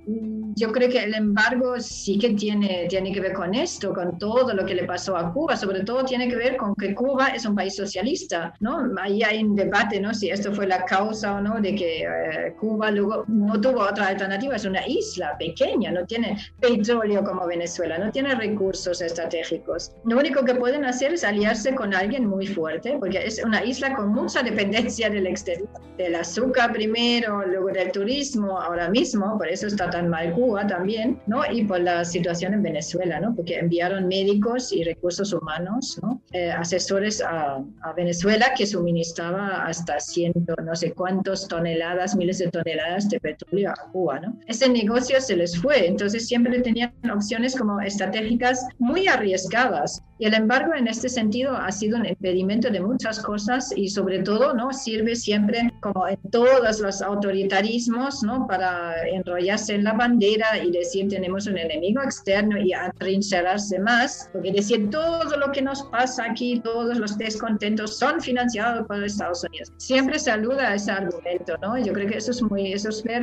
Yo 0.60 0.70
creo 0.72 0.90
que 0.90 1.02
el 1.02 1.14
embargo 1.14 1.80
sí 1.80 2.18
que 2.18 2.34
tiene, 2.34 2.86
tiene 2.86 3.12
que 3.12 3.20
ver 3.20 3.32
con 3.32 3.54
esto, 3.54 3.94
con 3.94 4.18
todo 4.18 4.52
lo 4.52 4.66
que 4.66 4.74
le 4.74 4.84
pasó 4.84 5.16
a 5.16 5.32
Cuba, 5.32 5.56
sobre 5.56 5.84
todo 5.84 6.04
tiene 6.04 6.28
que 6.28 6.36
ver 6.36 6.58
con 6.58 6.74
que 6.74 6.94
Cuba 6.94 7.28
es 7.28 7.46
un 7.46 7.54
país 7.54 7.74
socialista 7.76 8.52
¿no? 8.60 8.90
Ahí 9.00 9.22
hay 9.22 9.42
un 9.42 9.56
debate, 9.56 9.98
¿no? 9.98 10.12
Si 10.12 10.28
esto 10.28 10.52
fue 10.52 10.66
la 10.66 10.84
causa 10.84 11.36
o 11.36 11.40
no 11.40 11.62
de 11.62 11.74
que 11.74 12.02
eh, 12.02 12.54
Cuba 12.60 12.90
luego 12.90 13.24
no 13.28 13.58
tuvo 13.58 13.80
otra 13.80 14.08
alternativa, 14.08 14.54
es 14.54 14.66
una 14.66 14.86
isla 14.86 15.34
pequeña, 15.38 15.92
no 15.92 16.04
tiene 16.04 16.36
petróleo 16.60 17.24
como 17.24 17.46
Venezuela, 17.46 17.96
no 17.96 18.10
tiene 18.10 18.34
recursos 18.34 19.00
estratégicos. 19.00 19.92
Lo 20.04 20.18
único 20.18 20.44
que 20.44 20.54
pueden 20.54 20.84
hacer 20.84 21.14
es 21.14 21.24
aliarse 21.24 21.74
con 21.74 21.94
alguien 21.94 22.26
muy 22.26 22.46
fuerte, 22.46 22.98
porque 23.00 23.24
es 23.24 23.42
una 23.42 23.64
isla 23.64 23.94
con 23.94 24.10
mucha 24.10 24.42
dependencia 24.42 25.08
del 25.08 25.26
exterior, 25.26 25.70
del 25.96 26.16
azúcar 26.16 26.70
primero, 26.70 27.46
luego 27.46 27.68
del 27.68 27.90
turismo, 27.92 28.60
ahora 28.60 28.90
mismo, 28.90 29.38
por 29.38 29.48
eso 29.48 29.66
está 29.66 29.88
tan 29.88 30.10
mal 30.10 30.34
Cuba 30.34 30.49
también, 30.66 31.20
¿no? 31.26 31.42
Y 31.50 31.64
por 31.64 31.80
la 31.80 32.04
situación 32.04 32.54
en 32.54 32.62
Venezuela, 32.62 33.20
¿no? 33.20 33.34
Porque 33.34 33.58
enviaron 33.58 34.08
médicos 34.08 34.72
y 34.72 34.84
recursos 34.84 35.32
humanos, 35.32 35.98
¿no? 36.02 36.20
Eh, 36.32 36.50
asesores 36.50 37.22
a, 37.22 37.62
a 37.82 37.92
Venezuela 37.94 38.52
que 38.56 38.66
suministraba 38.66 39.64
hasta 39.66 40.00
ciento, 40.00 40.54
no 40.62 40.74
sé 40.74 40.92
cuántos 40.92 41.48
toneladas, 41.48 42.16
miles 42.16 42.38
de 42.38 42.48
toneladas 42.48 43.08
de 43.08 43.20
petróleo 43.20 43.70
a 43.70 43.90
Cuba, 43.92 44.20
¿no? 44.20 44.38
Ese 44.46 44.68
negocio 44.68 45.20
se 45.20 45.36
les 45.36 45.60
fue, 45.60 45.86
entonces 45.86 46.26
siempre 46.26 46.60
tenían 46.60 46.92
opciones 47.12 47.56
como 47.56 47.80
estratégicas 47.80 48.66
muy 48.78 49.06
arriesgadas 49.06 50.02
Y 50.20 50.26
el 50.26 50.34
embargo 50.34 50.74
en 50.74 50.86
este 50.86 51.08
sentido 51.08 51.56
ha 51.56 51.72
sido 51.72 51.96
un 51.96 52.04
impedimento 52.04 52.68
de 52.68 52.78
muchas 52.78 53.20
cosas 53.20 53.72
y 53.74 53.88
sobre 53.88 54.18
todo 54.18 54.52
no 54.52 54.70
sirve 54.70 55.16
siempre 55.16 55.72
como 55.80 56.06
en 56.08 56.18
todos 56.30 56.78
los 56.78 57.00
autoritarismos 57.00 58.22
no 58.22 58.46
para 58.46 59.02
enrollarse 59.08 59.76
en 59.76 59.84
la 59.84 59.94
bandera 59.94 60.62
y 60.62 60.72
decir 60.72 61.08
tenemos 61.08 61.46
un 61.46 61.56
enemigo 61.56 62.02
externo 62.02 62.58
y 62.58 62.74
atrincherarse 62.74 63.78
más, 63.78 64.28
porque 64.30 64.52
decir 64.52 64.90
todo 64.90 65.38
lo 65.38 65.52
que 65.52 65.62
nos 65.62 65.84
pasa 65.84 66.26
aquí, 66.30 66.60
todos 66.60 66.98
los 66.98 67.16
descontentos 67.16 67.98
son 67.98 68.20
financiados 68.20 68.86
por 68.86 69.02
Estados 69.02 69.42
Unidos. 69.44 69.72
Siempre 69.78 70.18
saluda 70.18 70.74
ese 70.74 70.90
argumento, 70.90 71.56
¿no? 71.62 71.78
Yo 71.78 71.94
creo 71.94 72.06
que 72.06 72.18
eso 72.18 72.32
es 72.32 72.42
muy, 72.42 72.74
eso 72.74 72.90
es 72.90 73.02
ver 73.04 73.22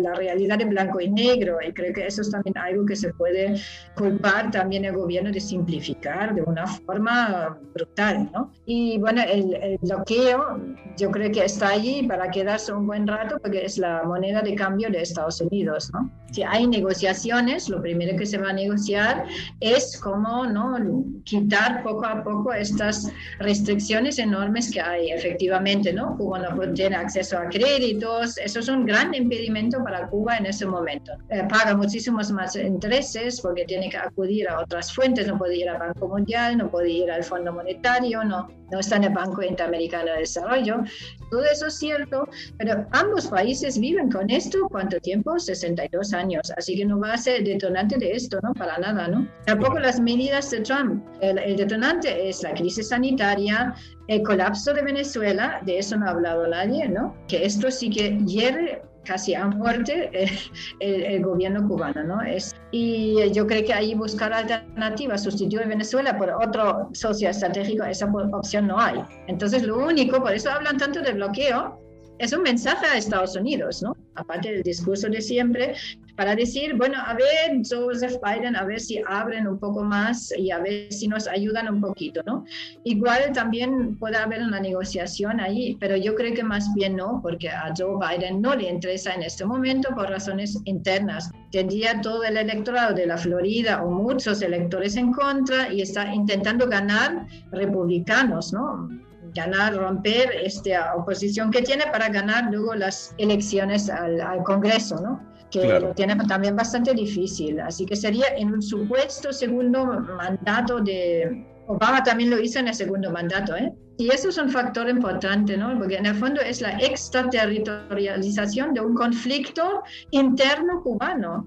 la 0.00 0.14
realidad 0.14 0.60
en 0.60 0.70
blanco 0.70 1.00
y 1.00 1.08
negro 1.08 1.58
y 1.64 1.72
creo 1.72 1.92
que 1.94 2.04
eso 2.04 2.22
es 2.22 2.32
también 2.32 2.58
algo 2.58 2.84
que 2.84 2.96
se 2.96 3.14
puede 3.14 3.54
culpar 3.94 4.50
también 4.50 4.86
al 4.86 4.96
gobierno 4.96 5.30
de 5.30 5.38
simplificar 5.38 6.31
de 6.32 6.42
una 6.42 6.66
forma 6.66 7.58
brutal, 7.74 8.30
¿no? 8.32 8.50
Y 8.66 8.98
bueno, 8.98 9.22
el, 9.22 9.54
el 9.54 9.78
bloqueo 9.78 10.60
yo 10.96 11.10
creo 11.10 11.30
que 11.30 11.44
está 11.44 11.68
allí 11.68 12.06
para 12.06 12.30
quedarse 12.30 12.72
un 12.72 12.86
buen 12.86 13.06
rato 13.06 13.38
porque 13.40 13.64
es 13.64 13.78
la 13.78 14.02
moneda 14.04 14.42
de 14.42 14.54
cambio 14.54 14.90
de 14.90 15.02
Estados 15.02 15.40
Unidos, 15.40 15.90
¿no? 15.92 16.10
Si 16.32 16.42
hay 16.42 16.66
negociaciones, 16.66 17.68
lo 17.68 17.80
primero 17.82 18.16
que 18.16 18.24
se 18.24 18.38
va 18.38 18.50
a 18.50 18.52
negociar 18.52 19.26
es 19.60 20.00
cómo, 20.00 20.46
¿no? 20.46 20.76
Quitar 21.24 21.82
poco 21.82 22.06
a 22.06 22.22
poco 22.24 22.52
estas 22.52 23.10
restricciones 23.38 24.18
enormes 24.18 24.70
que 24.70 24.80
hay 24.80 25.10
efectivamente, 25.10 25.92
¿no? 25.92 26.16
Cuba 26.16 26.38
no 26.38 26.72
tiene 26.72 26.96
acceso 26.96 27.38
a 27.38 27.48
créditos, 27.48 28.38
eso 28.38 28.60
es 28.60 28.68
un 28.68 28.86
gran 28.86 29.14
impedimento 29.14 29.82
para 29.84 30.08
Cuba 30.08 30.38
en 30.38 30.46
ese 30.46 30.66
momento. 30.66 31.12
Eh, 31.28 31.42
paga 31.48 31.76
muchísimos 31.76 32.30
más 32.30 32.56
intereses 32.56 33.40
porque 33.40 33.64
tiene 33.64 33.90
que 33.90 33.98
acudir 33.98 34.48
a 34.48 34.60
otras 34.60 34.92
fuentes, 34.94 35.26
no 35.26 35.36
puede 35.36 35.56
ir 35.56 35.68
al 35.68 35.78
Banco 35.78 36.08
Mundial, 36.08 36.21
no 36.56 36.70
puede 36.70 36.90
ir 36.90 37.10
al 37.10 37.24
Fondo 37.24 37.52
Monetario, 37.52 38.24
no, 38.24 38.48
no 38.70 38.78
está 38.78 38.96
en 38.96 39.04
el 39.04 39.12
Banco 39.12 39.42
Interamericano 39.42 40.12
de 40.12 40.20
Desarrollo. 40.20 40.82
Todo 41.30 41.44
eso 41.44 41.66
es 41.66 41.78
cierto, 41.78 42.28
pero 42.58 42.86
ambos 42.92 43.26
países 43.26 43.78
viven 43.78 44.10
con 44.10 44.30
esto, 44.30 44.68
¿cuánto 44.70 44.98
tiempo? 45.00 45.38
62 45.38 46.12
años, 46.12 46.52
así 46.56 46.76
que 46.76 46.84
no 46.84 46.98
va 46.98 47.14
a 47.14 47.18
ser 47.18 47.44
detonante 47.44 47.96
de 47.98 48.12
esto, 48.12 48.38
¿no? 48.42 48.52
Para 48.54 48.78
nada, 48.78 49.08
¿no? 49.08 49.28
Tampoco 49.46 49.78
las 49.78 50.00
medidas 50.00 50.50
de 50.50 50.60
Trump. 50.60 51.02
El, 51.20 51.56
detonante 51.56 52.28
es 52.28 52.42
la 52.42 52.54
crisis 52.54 52.88
sanitaria, 52.88 53.74
el 54.08 54.22
colapso 54.22 54.72
de 54.72 54.82
Venezuela, 54.82 55.60
de 55.64 55.78
eso 55.78 55.96
no 55.96 56.06
ha 56.06 56.10
hablado 56.10 56.46
nadie, 56.46 56.88
¿no? 56.88 57.14
Que 57.28 57.44
esto 57.44 57.70
sí 57.70 57.90
que 57.90 58.18
hiere 58.26 58.82
casi 59.04 59.34
a 59.34 59.46
muerte 59.46 60.10
eh, 60.12 60.38
el, 60.80 61.22
gobierno 61.22 61.66
cubano, 61.66 62.02
¿no? 62.04 62.22
Es, 62.22 62.54
y 62.70 63.30
yo 63.32 63.46
creo 63.46 63.64
que 63.64 63.72
ahí 63.72 63.94
buscar 63.94 64.32
alternativas, 64.32 65.22
sustituir 65.22 65.66
Venezuela 65.66 66.16
por 66.16 66.30
otro 66.30 66.88
socio 66.92 67.30
estratégico, 67.30 67.84
esa 67.84 68.06
opción 68.06 68.66
no 68.66 68.80
hay. 68.80 69.02
Entonces, 69.28 69.62
lo 69.62 69.78
único, 69.78 70.20
por 70.20 70.32
eso 70.32 70.50
hablan 70.50 70.78
tanto 70.78 71.00
de 71.00 71.12
bloqueo, 71.12 71.78
es 72.18 72.32
un 72.32 72.42
mensaje 72.42 72.86
a 72.86 72.96
Estados 72.96 73.34
Unidos, 73.34 73.82
¿no? 73.82 73.96
Aparte 74.14 74.52
del 74.52 74.62
discurso 74.62 75.08
de 75.08 75.20
siempre, 75.20 75.74
para 76.16 76.36
decir, 76.36 76.74
bueno, 76.76 76.98
a 77.04 77.14
ver, 77.14 77.62
Joseph 77.68 78.16
Biden, 78.22 78.56
a 78.56 78.64
ver 78.64 78.80
si 78.80 79.02
abren 79.06 79.46
un 79.46 79.58
poco 79.58 79.82
más 79.82 80.32
y 80.36 80.50
a 80.50 80.58
ver 80.58 80.92
si 80.92 81.08
nos 81.08 81.26
ayudan 81.26 81.72
un 81.72 81.80
poquito, 81.80 82.22
¿no? 82.26 82.44
Igual 82.84 83.32
también 83.32 83.96
puede 83.96 84.16
haber 84.16 84.42
una 84.42 84.60
negociación 84.60 85.40
ahí, 85.40 85.76
pero 85.80 85.96
yo 85.96 86.14
creo 86.14 86.34
que 86.34 86.44
más 86.44 86.72
bien 86.74 86.96
no, 86.96 87.20
porque 87.22 87.48
a 87.48 87.72
Joe 87.76 87.96
Biden 87.98 88.42
no 88.42 88.54
le 88.54 88.68
interesa 88.68 89.14
en 89.14 89.22
este 89.22 89.44
momento 89.44 89.94
por 89.94 90.10
razones 90.10 90.58
internas. 90.64 91.30
Tendría 91.50 92.00
todo 92.00 92.24
el 92.24 92.36
electorado 92.36 92.94
de 92.94 93.06
la 93.06 93.16
Florida 93.16 93.82
o 93.82 93.90
muchos 93.90 94.42
electores 94.42 94.96
en 94.96 95.12
contra 95.12 95.72
y 95.72 95.82
está 95.82 96.14
intentando 96.14 96.66
ganar 96.68 97.26
republicanos, 97.50 98.52
¿no? 98.52 98.88
Ganar, 99.34 99.74
romper 99.74 100.30
esta 100.42 100.94
oposición 100.94 101.50
que 101.50 101.62
tiene 101.62 101.84
para 101.86 102.08
ganar 102.08 102.50
luego 102.50 102.74
las 102.74 103.14
elecciones 103.18 103.88
al, 103.88 104.20
al 104.20 104.42
Congreso, 104.42 105.00
¿no? 105.00 105.32
que 105.52 105.80
lo 105.80 105.92
tiene 105.94 106.16
también 106.26 106.56
bastante 106.56 106.94
difícil. 106.94 107.60
Así 107.60 107.84
que 107.84 107.94
sería 107.94 108.26
en 108.36 108.52
un 108.52 108.62
supuesto 108.62 109.32
segundo 109.32 109.84
mandato 109.84 110.80
de 110.80 111.46
Obama 111.66 112.02
también 112.02 112.30
lo 112.30 112.40
hizo 112.40 112.58
en 112.58 112.68
el 112.68 112.74
segundo 112.74 113.10
mandato, 113.10 113.54
¿eh? 113.56 113.72
Y 113.98 114.08
eso 114.10 114.30
es 114.30 114.38
un 114.38 114.50
factor 114.50 114.88
importante, 114.88 115.56
¿no? 115.56 115.78
Porque 115.78 115.96
en 115.96 116.06
el 116.06 116.14
fondo 116.14 116.40
es 116.40 116.60
la 116.60 116.78
extraterritorialización 116.78 118.74
de 118.74 118.80
un 118.80 118.94
conflicto 118.94 119.82
interno 120.10 120.82
cubano. 120.82 121.46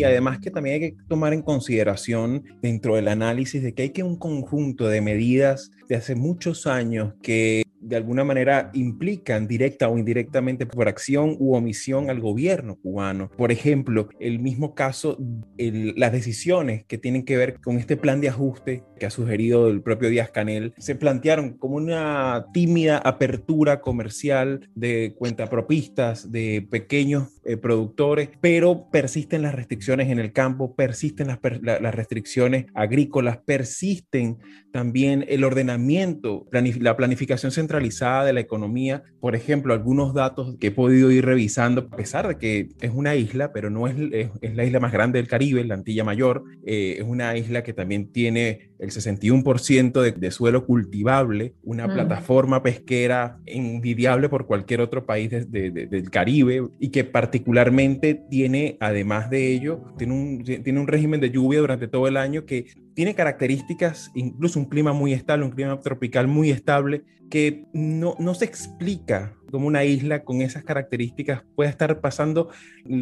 Y 0.00 0.04
además 0.04 0.38
que 0.38 0.50
también 0.50 0.74
hay 0.74 0.90
que 0.90 0.96
tomar 1.08 1.34
en 1.34 1.42
consideración 1.42 2.42
dentro 2.62 2.96
del 2.96 3.08
análisis 3.08 3.62
de 3.62 3.74
que 3.74 3.82
hay 3.82 3.90
que 3.90 4.02
un 4.02 4.16
conjunto 4.16 4.88
de 4.88 5.02
medidas 5.02 5.70
de 5.88 5.96
hace 5.96 6.14
muchos 6.14 6.66
años 6.66 7.12
que 7.22 7.64
de 7.80 7.96
alguna 7.96 8.24
manera 8.24 8.70
implican 8.74 9.46
directa 9.46 9.88
o 9.88 9.98
indirectamente 9.98 10.66
por 10.66 10.88
acción 10.88 11.36
u 11.38 11.54
omisión 11.54 12.10
al 12.10 12.20
gobierno 12.20 12.76
cubano. 12.76 13.30
Por 13.36 13.52
ejemplo, 13.52 14.08
el 14.20 14.38
mismo 14.38 14.74
caso, 14.74 15.18
las 15.58 16.12
decisiones 16.12 16.84
que 16.84 16.98
tienen 16.98 17.24
que 17.24 17.36
ver 17.36 17.60
con 17.60 17.78
este 17.78 17.96
plan 17.96 18.20
de 18.20 18.28
ajuste 18.28 18.84
que 19.00 19.06
ha 19.06 19.10
sugerido 19.10 19.68
el 19.68 19.82
propio 19.82 20.10
Díaz 20.10 20.30
Canel, 20.30 20.74
se 20.78 20.94
plantearon 20.94 21.54
como 21.54 21.76
una 21.76 22.46
tímida 22.52 22.98
apertura 22.98 23.80
comercial 23.80 24.68
de 24.76 25.14
cuentapropistas, 25.18 26.30
de 26.30 26.66
pequeños 26.70 27.40
eh, 27.44 27.56
productores, 27.56 28.28
pero 28.40 28.90
persisten 28.92 29.42
las 29.42 29.56
restricciones 29.56 30.10
en 30.10 30.20
el 30.20 30.32
campo, 30.32 30.76
persisten 30.76 31.26
las, 31.26 31.38
las 31.62 31.94
restricciones 31.94 32.66
agrícolas, 32.74 33.38
persisten 33.38 34.38
también 34.70 35.24
el 35.28 35.42
ordenamiento, 35.42 36.46
la 36.52 36.96
planificación 36.96 37.50
central 37.50 37.70
centralizada 37.70 38.24
de 38.24 38.32
la 38.32 38.40
economía. 38.40 39.04
Por 39.20 39.36
ejemplo, 39.36 39.72
algunos 39.72 40.12
datos 40.12 40.56
que 40.58 40.68
he 40.68 40.70
podido 40.70 41.10
ir 41.10 41.24
revisando, 41.24 41.88
a 41.92 41.96
pesar 41.96 42.26
de 42.26 42.36
que 42.36 42.68
es 42.80 42.90
una 42.92 43.14
isla, 43.14 43.52
pero 43.52 43.70
no 43.70 43.86
es, 43.86 43.94
es, 44.12 44.54
la 44.54 44.64
isla 44.64 44.80
más 44.80 44.92
grande 44.92 45.18
del 45.18 45.28
Caribe, 45.28 45.64
la 45.64 45.74
Antilla 45.74 46.02
Mayor, 46.02 46.42
eh, 46.66 46.96
es 46.98 47.04
una 47.04 47.36
isla 47.36 47.62
que 47.62 47.72
también 47.72 48.10
tiene 48.12 48.70
el 48.80 48.89
61% 48.90 50.00
de, 50.00 50.12
de, 50.12 50.30
suelo 50.30 50.66
cultivable, 50.66 51.54
una 51.62 51.86
mm. 51.86 51.92
plataforma 51.92 52.62
pesquera 52.62 53.38
envidiable 53.46 54.28
por 54.28 54.46
cualquier 54.46 54.80
otro 54.80 55.06
país 55.06 55.30
de, 55.30 55.70
del 55.70 56.10
Caribe 56.10 56.68
y 56.78 56.88
que 56.90 57.04
particularmente 57.04 58.14
tiene, 58.30 58.76
además 58.80 59.30
de 59.30 59.52
ello, 59.52 59.80
tiene 59.96 60.14
un, 60.14 60.44
tiene 60.44 60.80
un 60.80 60.86
régimen 60.86 61.20
de 61.20 61.30
lluvia 61.30 61.60
durante 61.60 61.88
todo 61.88 62.08
el 62.08 62.16
año 62.16 62.44
que 62.44 62.66
tiene 63.00 63.14
características, 63.14 64.10
incluso 64.14 64.58
un 64.58 64.66
clima 64.66 64.92
muy 64.92 65.14
estable, 65.14 65.46
un 65.46 65.52
clima 65.52 65.80
tropical 65.80 66.28
muy 66.28 66.50
estable, 66.50 67.02
que 67.30 67.64
no, 67.72 68.14
no 68.18 68.34
se 68.34 68.44
explica 68.44 69.34
como 69.50 69.66
una 69.66 69.84
isla 69.84 70.22
con 70.22 70.42
esas 70.42 70.64
características 70.64 71.42
puede 71.56 71.70
estar 71.70 72.02
pasando, 72.02 72.50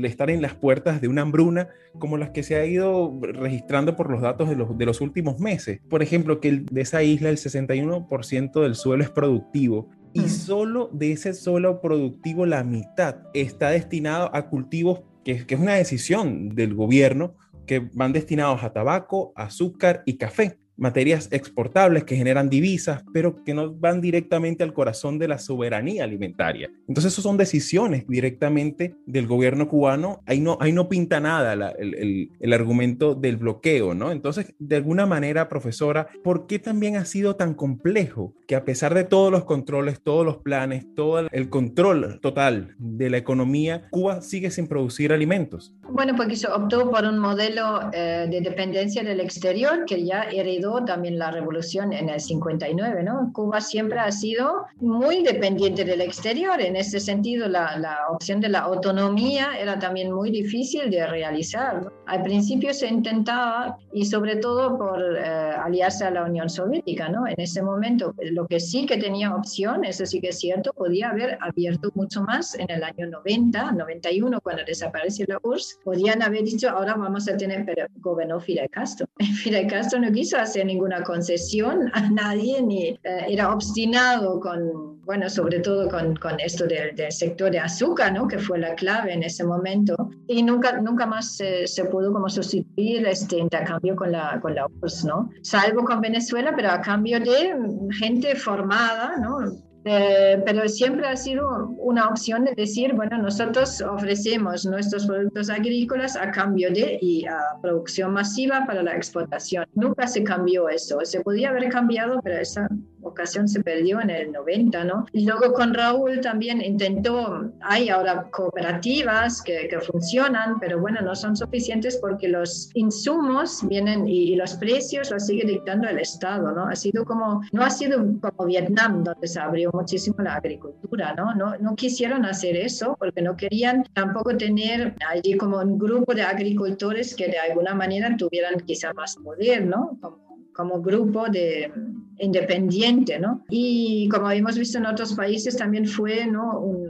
estar 0.04 0.30
en 0.30 0.40
las 0.40 0.54
puertas 0.54 1.00
de 1.00 1.08
una 1.08 1.22
hambruna 1.22 1.70
como 1.98 2.16
las 2.16 2.30
que 2.30 2.44
se 2.44 2.54
ha 2.54 2.64
ido 2.64 3.12
registrando 3.20 3.96
por 3.96 4.08
los 4.08 4.22
datos 4.22 4.48
de 4.48 4.54
los, 4.54 4.78
de 4.78 4.86
los 4.86 5.00
últimos 5.00 5.40
meses. 5.40 5.80
Por 5.90 6.00
ejemplo, 6.00 6.38
que 6.38 6.62
de 6.70 6.80
esa 6.80 7.02
isla 7.02 7.30
el 7.30 7.38
61% 7.38 8.62
del 8.62 8.76
suelo 8.76 9.02
es 9.02 9.10
productivo 9.10 9.90
y 10.12 10.28
solo 10.28 10.90
de 10.92 11.10
ese 11.10 11.34
suelo 11.34 11.80
productivo 11.80 12.46
la 12.46 12.62
mitad 12.62 13.16
está 13.34 13.70
destinado 13.70 14.30
a 14.32 14.48
cultivos 14.48 15.00
que, 15.24 15.44
que 15.44 15.56
es 15.56 15.60
una 15.60 15.74
decisión 15.74 16.50
del 16.50 16.74
gobierno 16.74 17.34
que 17.68 17.88
van 17.92 18.12
destinados 18.12 18.64
a 18.64 18.72
tabaco, 18.72 19.32
azúcar 19.36 20.02
y 20.06 20.18
café 20.18 20.58
materias 20.78 21.28
exportables 21.32 22.04
que 22.04 22.16
generan 22.16 22.48
divisas, 22.48 23.02
pero 23.12 23.42
que 23.44 23.52
no 23.52 23.74
van 23.74 24.00
directamente 24.00 24.62
al 24.62 24.72
corazón 24.72 25.18
de 25.18 25.28
la 25.28 25.38
soberanía 25.38 26.04
alimentaria. 26.04 26.70
Entonces, 26.86 27.12
eso 27.12 27.22
son 27.22 27.36
decisiones 27.36 28.06
directamente 28.06 28.94
del 29.06 29.26
gobierno 29.26 29.68
cubano. 29.68 30.22
Ahí 30.24 30.40
no, 30.40 30.56
ahí 30.60 30.72
no 30.72 30.88
pinta 30.88 31.20
nada 31.20 31.74
el, 31.78 32.30
el, 32.38 32.52
argumento 32.52 33.14
del 33.14 33.36
bloqueo, 33.36 33.94
¿no? 33.94 34.12
Entonces, 34.12 34.54
de 34.58 34.76
alguna 34.76 35.06
manera, 35.06 35.48
profesora, 35.48 36.08
¿por 36.22 36.46
qué 36.46 36.58
también 36.58 36.96
ha 36.96 37.04
sido 37.04 37.36
tan 37.36 37.54
complejo 37.54 38.34
que 38.46 38.56
a 38.56 38.64
pesar 38.64 38.94
de 38.94 39.04
todos 39.04 39.30
los 39.30 39.44
controles, 39.44 40.02
todos 40.02 40.24
los 40.24 40.38
planes, 40.38 40.86
todo 40.94 41.26
el 41.30 41.50
control 41.50 42.20
total 42.20 42.74
de 42.78 43.10
la 43.10 43.18
economía, 43.18 43.88
Cuba 43.90 44.22
sigue 44.22 44.50
sin 44.50 44.66
producir 44.66 45.12
alimentos? 45.12 45.74
Bueno, 45.90 46.14
porque 46.16 46.36
se 46.36 46.48
optó 46.48 46.90
por 46.90 47.04
un 47.04 47.18
modelo 47.18 47.90
eh, 47.92 48.26
de 48.30 48.40
dependencia 48.40 49.02
del 49.02 49.20
exterior 49.20 49.84
que 49.86 50.04
ya 50.04 50.22
heredó 50.22 50.67
también 50.84 51.18
la 51.18 51.30
revolución 51.30 51.92
en 51.92 52.08
el 52.08 52.20
59, 52.20 53.02
¿no? 53.02 53.30
Cuba 53.32 53.60
siempre 53.60 53.98
ha 53.98 54.12
sido 54.12 54.66
muy 54.76 55.22
dependiente 55.22 55.84
del 55.84 56.00
exterior. 56.00 56.60
En 56.60 56.76
ese 56.76 57.00
sentido, 57.00 57.48
la, 57.48 57.78
la 57.78 58.08
opción 58.10 58.40
de 58.40 58.48
la 58.48 58.60
autonomía 58.60 59.58
era 59.58 59.78
también 59.78 60.12
muy 60.12 60.30
difícil 60.30 60.90
de 60.90 61.06
realizar. 61.06 61.90
Al 62.06 62.22
principio 62.22 62.72
se 62.72 62.88
intentaba, 62.88 63.78
y 63.92 64.04
sobre 64.06 64.36
todo 64.36 64.78
por 64.78 65.00
eh, 65.00 65.50
aliarse 65.62 66.04
a 66.04 66.10
la 66.10 66.24
Unión 66.24 66.48
Soviética, 66.48 67.08
¿no? 67.08 67.26
En 67.26 67.38
ese 67.38 67.62
momento, 67.62 68.14
lo 68.18 68.46
que 68.46 68.60
sí 68.60 68.86
que 68.86 68.96
tenía 68.96 69.34
opción, 69.34 69.84
eso 69.84 70.06
sí 70.06 70.20
que 70.20 70.28
es 70.28 70.38
cierto, 70.38 70.72
podía 70.72 71.10
haber 71.10 71.38
abierto 71.40 71.90
mucho 71.94 72.22
más 72.22 72.54
en 72.58 72.70
el 72.70 72.82
año 72.82 73.06
90, 73.06 73.72
91, 73.72 74.40
cuando 74.40 74.62
desapareció 74.64 75.26
la 75.28 75.38
URSS, 75.42 75.80
podían 75.84 76.22
haber 76.22 76.44
dicho, 76.44 76.70
ahora 76.70 76.94
vamos 76.94 77.28
a 77.28 77.36
tener, 77.36 77.64
pero 77.64 77.86
gobernó 77.96 78.40
Fidel 78.40 78.70
Castro. 78.70 79.06
Fidel 79.42 79.66
Castro 79.66 80.00
no 80.00 80.10
quiso 80.12 80.38
hacer 80.38 80.57
ninguna 80.64 81.02
concesión 81.02 81.90
a 81.92 82.08
nadie, 82.10 82.62
ni 82.62 82.88
eh, 82.88 82.98
era 83.28 83.52
obstinado 83.52 84.40
con, 84.40 85.00
bueno, 85.04 85.28
sobre 85.28 85.60
todo 85.60 85.88
con, 85.88 86.16
con 86.16 86.38
esto 86.40 86.66
del, 86.66 86.94
sector 87.10 87.50
de 87.50 87.58
azúcar, 87.58 88.12
¿no? 88.12 88.28
Que 88.28 88.38
fue 88.38 88.58
la 88.58 88.74
clave 88.74 89.12
en 89.12 89.22
ese 89.22 89.44
momento. 89.44 89.94
Y 90.26 90.42
nunca, 90.42 90.80
nunca 90.80 91.06
más 91.06 91.36
se, 91.36 91.66
se 91.66 91.84
pudo 91.86 92.12
como 92.12 92.28
sustituir 92.28 93.06
este 93.06 93.38
intercambio 93.38 93.96
con 93.96 94.12
la, 94.12 94.38
con 94.40 94.54
la 94.54 94.66
URSS, 94.66 95.04
¿no? 95.04 95.30
Salvo 95.42 95.84
con 95.84 96.00
Venezuela, 96.00 96.52
pero 96.54 96.70
a 96.70 96.80
cambio 96.80 97.20
de 97.20 97.54
gente 97.98 98.34
formada, 98.36 99.16
¿no? 99.18 99.67
Eh, 99.84 100.42
pero 100.44 100.68
siempre 100.68 101.06
ha 101.06 101.16
sido 101.16 101.68
una 101.78 102.08
opción 102.08 102.44
de 102.44 102.54
decir, 102.54 102.92
bueno, 102.94 103.18
nosotros 103.18 103.80
ofrecemos 103.80 104.66
nuestros 104.66 105.06
productos 105.06 105.48
agrícolas 105.50 106.16
a 106.16 106.30
cambio 106.30 106.70
de 106.70 106.98
y 107.00 107.24
a 107.26 107.38
producción 107.62 108.12
masiva 108.12 108.64
para 108.66 108.82
la 108.82 108.94
exportación. 108.96 109.66
Nunca 109.74 110.06
se 110.06 110.22
cambió 110.24 110.68
eso. 110.68 110.98
Se 111.04 111.20
podía 111.20 111.50
haber 111.50 111.68
cambiado, 111.68 112.20
pero 112.22 112.38
esa 112.38 112.68
ocasión 113.08 113.48
se 113.48 113.62
perdió 113.62 114.00
en 114.00 114.10
el 114.10 114.32
90, 114.32 114.84
¿no? 114.84 115.06
Y 115.12 115.26
luego 115.26 115.52
con 115.52 115.74
Raúl 115.74 116.20
también 116.20 116.60
intentó, 116.60 117.50
hay 117.60 117.88
ahora 117.88 118.28
cooperativas 118.30 119.42
que, 119.42 119.68
que 119.68 119.80
funcionan, 119.80 120.58
pero 120.60 120.80
bueno, 120.80 121.00
no 121.00 121.14
son 121.14 121.36
suficientes 121.36 121.96
porque 121.96 122.28
los 122.28 122.70
insumos 122.74 123.66
vienen 123.68 124.06
y, 124.06 124.36
los 124.38 124.54
precios 124.54 125.10
los 125.10 125.26
sigue 125.26 125.44
dictando 125.44 125.88
el 125.88 125.98
Estado, 125.98 126.52
¿no? 126.52 126.68
Ha 126.68 126.76
sido 126.76 127.04
como, 127.04 127.42
no 127.50 127.64
ha 127.64 127.70
sido 127.70 127.98
como 128.20 128.46
Vietnam, 128.46 129.02
donde 129.02 129.26
se 129.26 129.40
abrió 129.40 129.70
muchísimo 129.72 130.16
la 130.22 130.34
agricultura, 130.34 131.14
¿no? 131.14 131.34
No, 131.34 131.56
no 131.58 131.74
quisieron 131.74 132.24
hacer 132.24 132.56
eso 132.56 132.96
porque 132.98 133.20
no 133.20 133.36
querían 133.36 133.84
tampoco 133.94 134.36
tener 134.36 134.94
allí 135.08 135.36
como 135.36 135.58
un 135.58 135.78
grupo 135.78 136.14
de 136.14 136.22
agricultores 136.22 137.16
que 137.16 137.28
de 137.28 137.38
alguna 137.38 137.74
manera 137.74 138.16
tuvieran 138.16 138.60
quizá 138.60 138.92
más 138.92 139.16
poder, 139.16 139.66
¿no? 139.66 139.98
Como 140.00 140.27
como 140.58 140.82
grupo 140.82 141.28
de 141.28 141.72
independiente, 142.18 143.20
¿no? 143.20 143.44
Y 143.48 144.08
como 144.08 144.28
hemos 144.28 144.58
visto 144.58 144.76
en 144.78 144.86
otros 144.86 145.14
países, 145.14 145.56
también 145.56 145.86
fue 145.86 146.26
¿no? 146.26 146.58
un, 146.58 146.88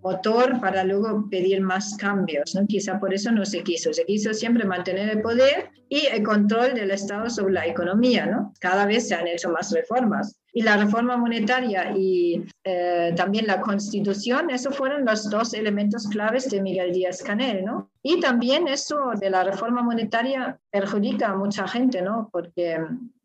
motor 0.00 0.60
para 0.60 0.84
luego 0.84 1.28
pedir 1.28 1.60
más 1.60 1.96
cambios, 1.96 2.54
¿no? 2.54 2.64
Quizá 2.68 3.00
por 3.00 3.12
eso 3.12 3.32
no 3.32 3.44
se 3.44 3.64
quiso. 3.64 3.92
Se 3.92 4.04
quiso 4.04 4.32
siempre 4.32 4.64
mantener 4.64 5.10
el 5.10 5.20
poder 5.20 5.70
y 5.88 6.06
el 6.06 6.22
control 6.22 6.74
del 6.74 6.92
Estado 6.92 7.28
sobre 7.28 7.54
la 7.54 7.66
economía, 7.66 8.24
¿no? 8.24 8.54
Cada 8.60 8.86
vez 8.86 9.08
se 9.08 9.16
han 9.16 9.26
hecho 9.26 9.50
más 9.50 9.72
reformas. 9.72 10.38
Y 10.58 10.62
la 10.62 10.76
reforma 10.76 11.16
monetaria 11.16 11.96
y 11.96 12.44
eh, 12.64 13.12
también 13.14 13.46
la 13.46 13.60
constitución, 13.60 14.50
esos 14.50 14.76
fueron 14.76 15.04
los 15.04 15.30
dos 15.30 15.54
elementos 15.54 16.08
claves 16.08 16.50
de 16.50 16.60
Miguel 16.60 16.92
Díaz 16.92 17.22
Canel, 17.22 17.64
¿no? 17.64 17.92
Y 18.02 18.18
también 18.18 18.66
eso 18.66 19.12
de 19.20 19.30
la 19.30 19.44
reforma 19.44 19.82
monetaria 19.84 20.58
perjudica 20.68 21.28
a 21.28 21.36
mucha 21.36 21.68
gente, 21.68 22.02
¿no? 22.02 22.28
Porque 22.32 22.76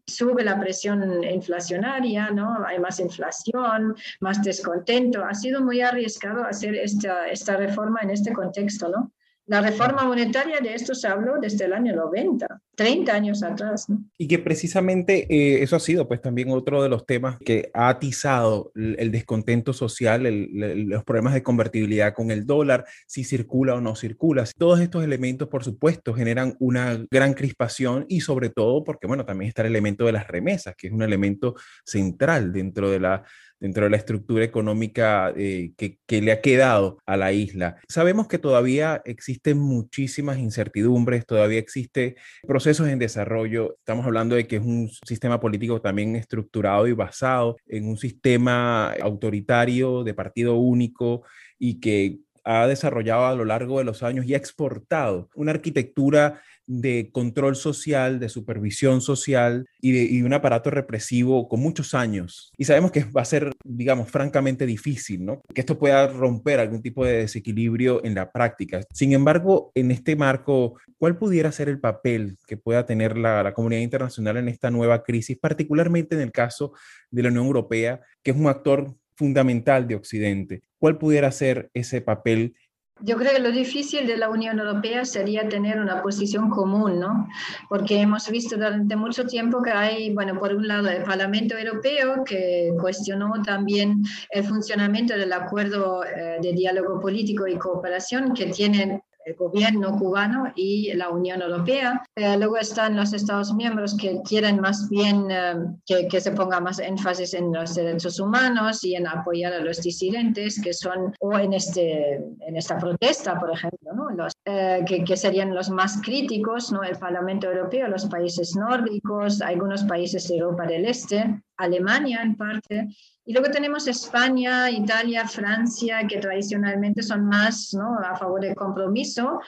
sube 0.05 0.43
la 0.43 0.59
presión 0.59 1.23
inflacionaria, 1.23 2.29
¿no? 2.29 2.63
Hay 2.67 2.77
más 2.77 2.99
inflación, 2.99 3.95
más 4.19 4.43
descontento. 4.43 5.25
Ha 5.25 5.33
sido 5.33 5.59
muy 5.59 5.81
arriesgado 5.81 6.45
hacer 6.45 6.75
esta, 6.75 7.29
esta 7.29 7.57
reforma 7.57 8.01
en 8.03 8.11
este 8.11 8.31
contexto, 8.31 8.89
¿no? 8.89 9.11
La 9.45 9.59
reforma 9.59 10.05
monetaria 10.05 10.61
de 10.61 10.73
esto 10.73 10.95
se 10.95 11.05
habló 11.05 11.33
desde 11.37 11.65
el 11.65 11.73
año 11.73 11.93
90, 11.93 12.47
30 12.75 13.13
años 13.13 13.43
atrás. 13.43 13.87
Y 14.17 14.27
que 14.27 14.39
precisamente 14.39 15.27
eh, 15.29 15.61
eso 15.61 15.75
ha 15.75 15.81
sido 15.81 16.07
pues 16.07 16.21
también 16.21 16.49
otro 16.49 16.81
de 16.81 16.87
los 16.87 17.05
temas 17.05 17.37
que 17.39 17.69
ha 17.73 17.89
atizado 17.89 18.71
el, 18.75 19.11
descontento 19.11 19.73
social, 19.73 20.23
los 20.23 21.03
problemas 21.03 21.33
de 21.33 21.43
convertibilidad 21.43 22.13
con 22.13 22.31
el 22.31 22.45
dólar, 22.45 22.85
si 23.05 23.25
circula 23.25 23.75
o 23.75 23.81
no 23.81 23.95
circula. 23.95 24.45
Todos 24.57 24.79
estos 24.79 25.03
elementos, 25.03 25.49
por 25.49 25.65
supuesto, 25.65 26.13
generan 26.13 26.55
una 26.59 27.05
gran 27.11 27.33
crispación 27.33 28.05
y 28.07 28.21
sobre 28.21 28.49
todo 28.49 28.85
porque, 28.85 29.07
bueno, 29.07 29.25
también 29.25 29.49
está 29.49 29.63
el 29.63 29.67
elemento 29.67 30.05
de 30.05 30.13
las 30.13 30.27
remesas, 30.29 30.73
que 30.77 30.87
es 30.87 30.93
un 30.93 31.03
elemento 31.03 31.55
central 31.83 32.53
dentro 32.53 32.89
de 32.89 33.01
la 33.01 33.23
dentro 33.63 33.85
de 33.85 33.91
la 33.91 33.97
estructura 33.97 34.43
económica 34.43 35.33
eh, 35.37 35.71
que, 35.77 35.97
que, 36.05 36.21
le 36.21 36.33
ha 36.33 36.41
quedado 36.41 36.97
a 37.05 37.15
la 37.15 37.31
isla. 37.31 37.77
Sabemos 37.87 38.27
que 38.27 38.37
todavía 38.37 39.01
existen 39.05 39.57
muchísimas 39.57 40.37
incertidumbres, 40.37 41.25
todavía 41.25 41.59
existen 41.59 42.15
procesos 42.45 42.89
en 42.89 42.99
desarrollo. 42.99 43.77
Estamos 43.79 44.05
hablando 44.05 44.35
de 44.35 44.47
que 44.47 44.57
es 44.57 44.61
un 44.61 44.89
sistema 45.07 45.39
político 45.39 45.79
también 45.79 46.17
estructurado 46.17 46.87
y 46.87 46.91
basado 46.91 47.55
en 47.65 47.87
un 47.87 47.95
sistema 47.95 48.91
autoritario 49.01 50.03
de 50.03 50.13
partido 50.13 50.55
único 50.55 51.23
y 51.57 51.79
que 51.79 52.19
ha 52.43 52.67
desarrollado 52.67 53.27
a 53.27 53.35
lo 53.35 53.45
largo 53.45 53.79
de 53.79 53.85
los 53.85 54.03
años 54.03 54.25
y 54.25 54.33
ha 54.33 54.37
exportado 54.37 55.29
una 55.35 55.51
arquitectura 55.51 56.41
de 56.65 57.09
control 57.11 57.55
social, 57.55 58.19
de 58.19 58.29
supervisión 58.29 59.01
social 59.01 59.65
y, 59.81 59.91
de, 59.91 60.23
un 60.23 60.33
aparato 60.33 60.69
represivo 60.69 61.47
con 61.47 61.59
muchos 61.59 61.93
años. 61.93 62.51
Y 62.57 62.65
sabemos 62.65 62.91
que 62.91 63.03
va 63.03 63.21
a 63.21 63.25
ser, 63.25 63.51
digamos, 63.63 64.09
francamente 64.09 64.65
difícil, 64.65 65.25
¿no? 65.25 65.41
Que 65.53 65.61
esto 65.61 65.77
pueda 65.77 66.07
romper 66.07 66.59
algún 66.59 66.81
tipo 66.81 67.05
de 67.05 67.19
desequilibrio 67.19 68.03
en 68.05 68.15
la 68.15 68.31
práctica. 68.31 68.81
Sin 68.93 69.13
embargo, 69.13 69.71
en 69.75 69.91
este 69.91 70.15
marco, 70.15 70.79
¿cuál 70.97 71.17
pudiera 71.17 71.51
ser 71.51 71.69
el 71.69 71.79
papel 71.79 72.37
que 72.47 72.57
pueda 72.57 72.85
tener 72.85 73.17
la, 73.17 73.53
comunidad 73.53 73.81
internacional 73.81 74.37
en 74.37 74.47
esta 74.47 74.71
nueva 74.71 75.03
crisis, 75.03 75.37
particularmente 75.37 76.15
en 76.15 76.21
el 76.21 76.31
caso 76.31 76.73
de 77.11 77.23
la 77.23 77.29
Unión 77.29 77.45
Europea, 77.45 78.01
que 78.23 78.31
es 78.31 78.37
un 78.37 78.47
actor 78.47 78.95
fundamental 79.15 79.87
de 79.87 79.95
Occidente? 79.95 80.63
¿Cuál 80.79 80.97
pudiera 80.97 81.31
ser 81.31 81.69
ese 81.73 82.01
papel 82.01 82.55
yo 83.01 83.17
creo 83.17 83.33
que 83.33 83.39
lo 83.39 83.51
difícil 83.51 84.07
de 84.07 84.17
la 84.17 84.29
Unión 84.29 84.59
Europea 84.59 85.03
sería 85.03 85.47
tener 85.49 85.79
una 85.79 86.01
posición 86.01 86.49
común, 86.49 86.99
¿no? 86.99 87.27
Porque 87.67 87.99
hemos 87.99 88.29
visto 88.29 88.55
durante 88.55 88.95
mucho 88.95 89.25
tiempo 89.25 89.61
que 89.61 89.71
hay, 89.71 90.13
bueno, 90.13 90.39
por 90.39 90.53
un 90.53 90.67
lado 90.67 90.89
el 90.89 91.03
Parlamento 91.03 91.57
Europeo 91.57 92.23
que 92.23 92.73
cuestionó 92.79 93.41
también 93.43 94.03
el 94.29 94.43
funcionamiento 94.43 95.15
del 95.15 95.33
acuerdo 95.33 96.03
eh, 96.05 96.37
de 96.41 96.53
diálogo 96.53 96.99
político 96.99 97.47
y 97.47 97.57
cooperación 97.57 98.33
que 98.33 98.47
tienen 98.47 99.01
el 99.25 99.35
gobierno 99.35 99.97
cubano 99.97 100.51
y 100.55 100.93
la 100.93 101.09
Unión 101.09 101.41
Europea. 101.41 102.03
Eh, 102.15 102.37
luego 102.37 102.57
están 102.57 102.95
los 102.95 103.13
Estados 103.13 103.53
miembros 103.53 103.95
que 103.97 104.21
quieren 104.23 104.59
más 104.59 104.89
bien 104.89 105.27
eh, 105.29 105.55
que, 105.85 106.07
que, 106.07 106.21
se 106.21 106.31
ponga 106.31 106.59
más 106.59 106.79
énfasis 106.79 107.33
en 107.33 107.53
los 107.53 107.75
derechos 107.75 108.19
humanos 108.19 108.83
y 108.83 108.95
en 108.95 109.07
apoyar 109.07 109.53
a 109.53 109.59
los 109.59 109.81
disidentes 109.81 110.61
que 110.61 110.73
son, 110.73 111.13
o 111.19 111.37
en, 111.37 111.53
este, 111.53 112.15
en 112.15 112.55
esta 112.55 112.77
protesta, 112.77 113.39
por 113.39 113.51
ejemplo, 113.51 113.93
¿no? 113.93 114.09
los, 114.11 114.33
eh, 114.45 114.83
que, 114.85 115.03
que, 115.03 115.17
serían 115.17 115.53
los 115.53 115.69
más 115.69 116.01
críticos, 116.01 116.71
¿no? 116.71 116.83
el 116.83 116.97
Parlamento 116.97 117.47
Europeo, 117.47 117.87
los 117.87 118.05
países 118.05 118.55
nórdicos, 118.55 119.41
algunos 119.41 119.83
países 119.83 120.27
de 120.27 120.37
Europa 120.37 120.65
del 120.65 120.85
Este, 120.85 121.41
Alemania 121.63 122.21
en 122.21 122.35
parte. 122.35 122.87
Y 123.25 123.33
luego 123.33 123.49
tenemos 123.49 123.87
España, 123.87 124.69
Italia, 124.69 125.27
Francia, 125.27 126.05
que 126.07 126.17
tradicionalmente 126.17 127.01
son 127.01 127.25
más 127.25 127.73
¿no? 127.73 127.97
a 127.99 128.15
favor 128.15 128.41
del 128.41 128.55
compromiso, 128.55 129.39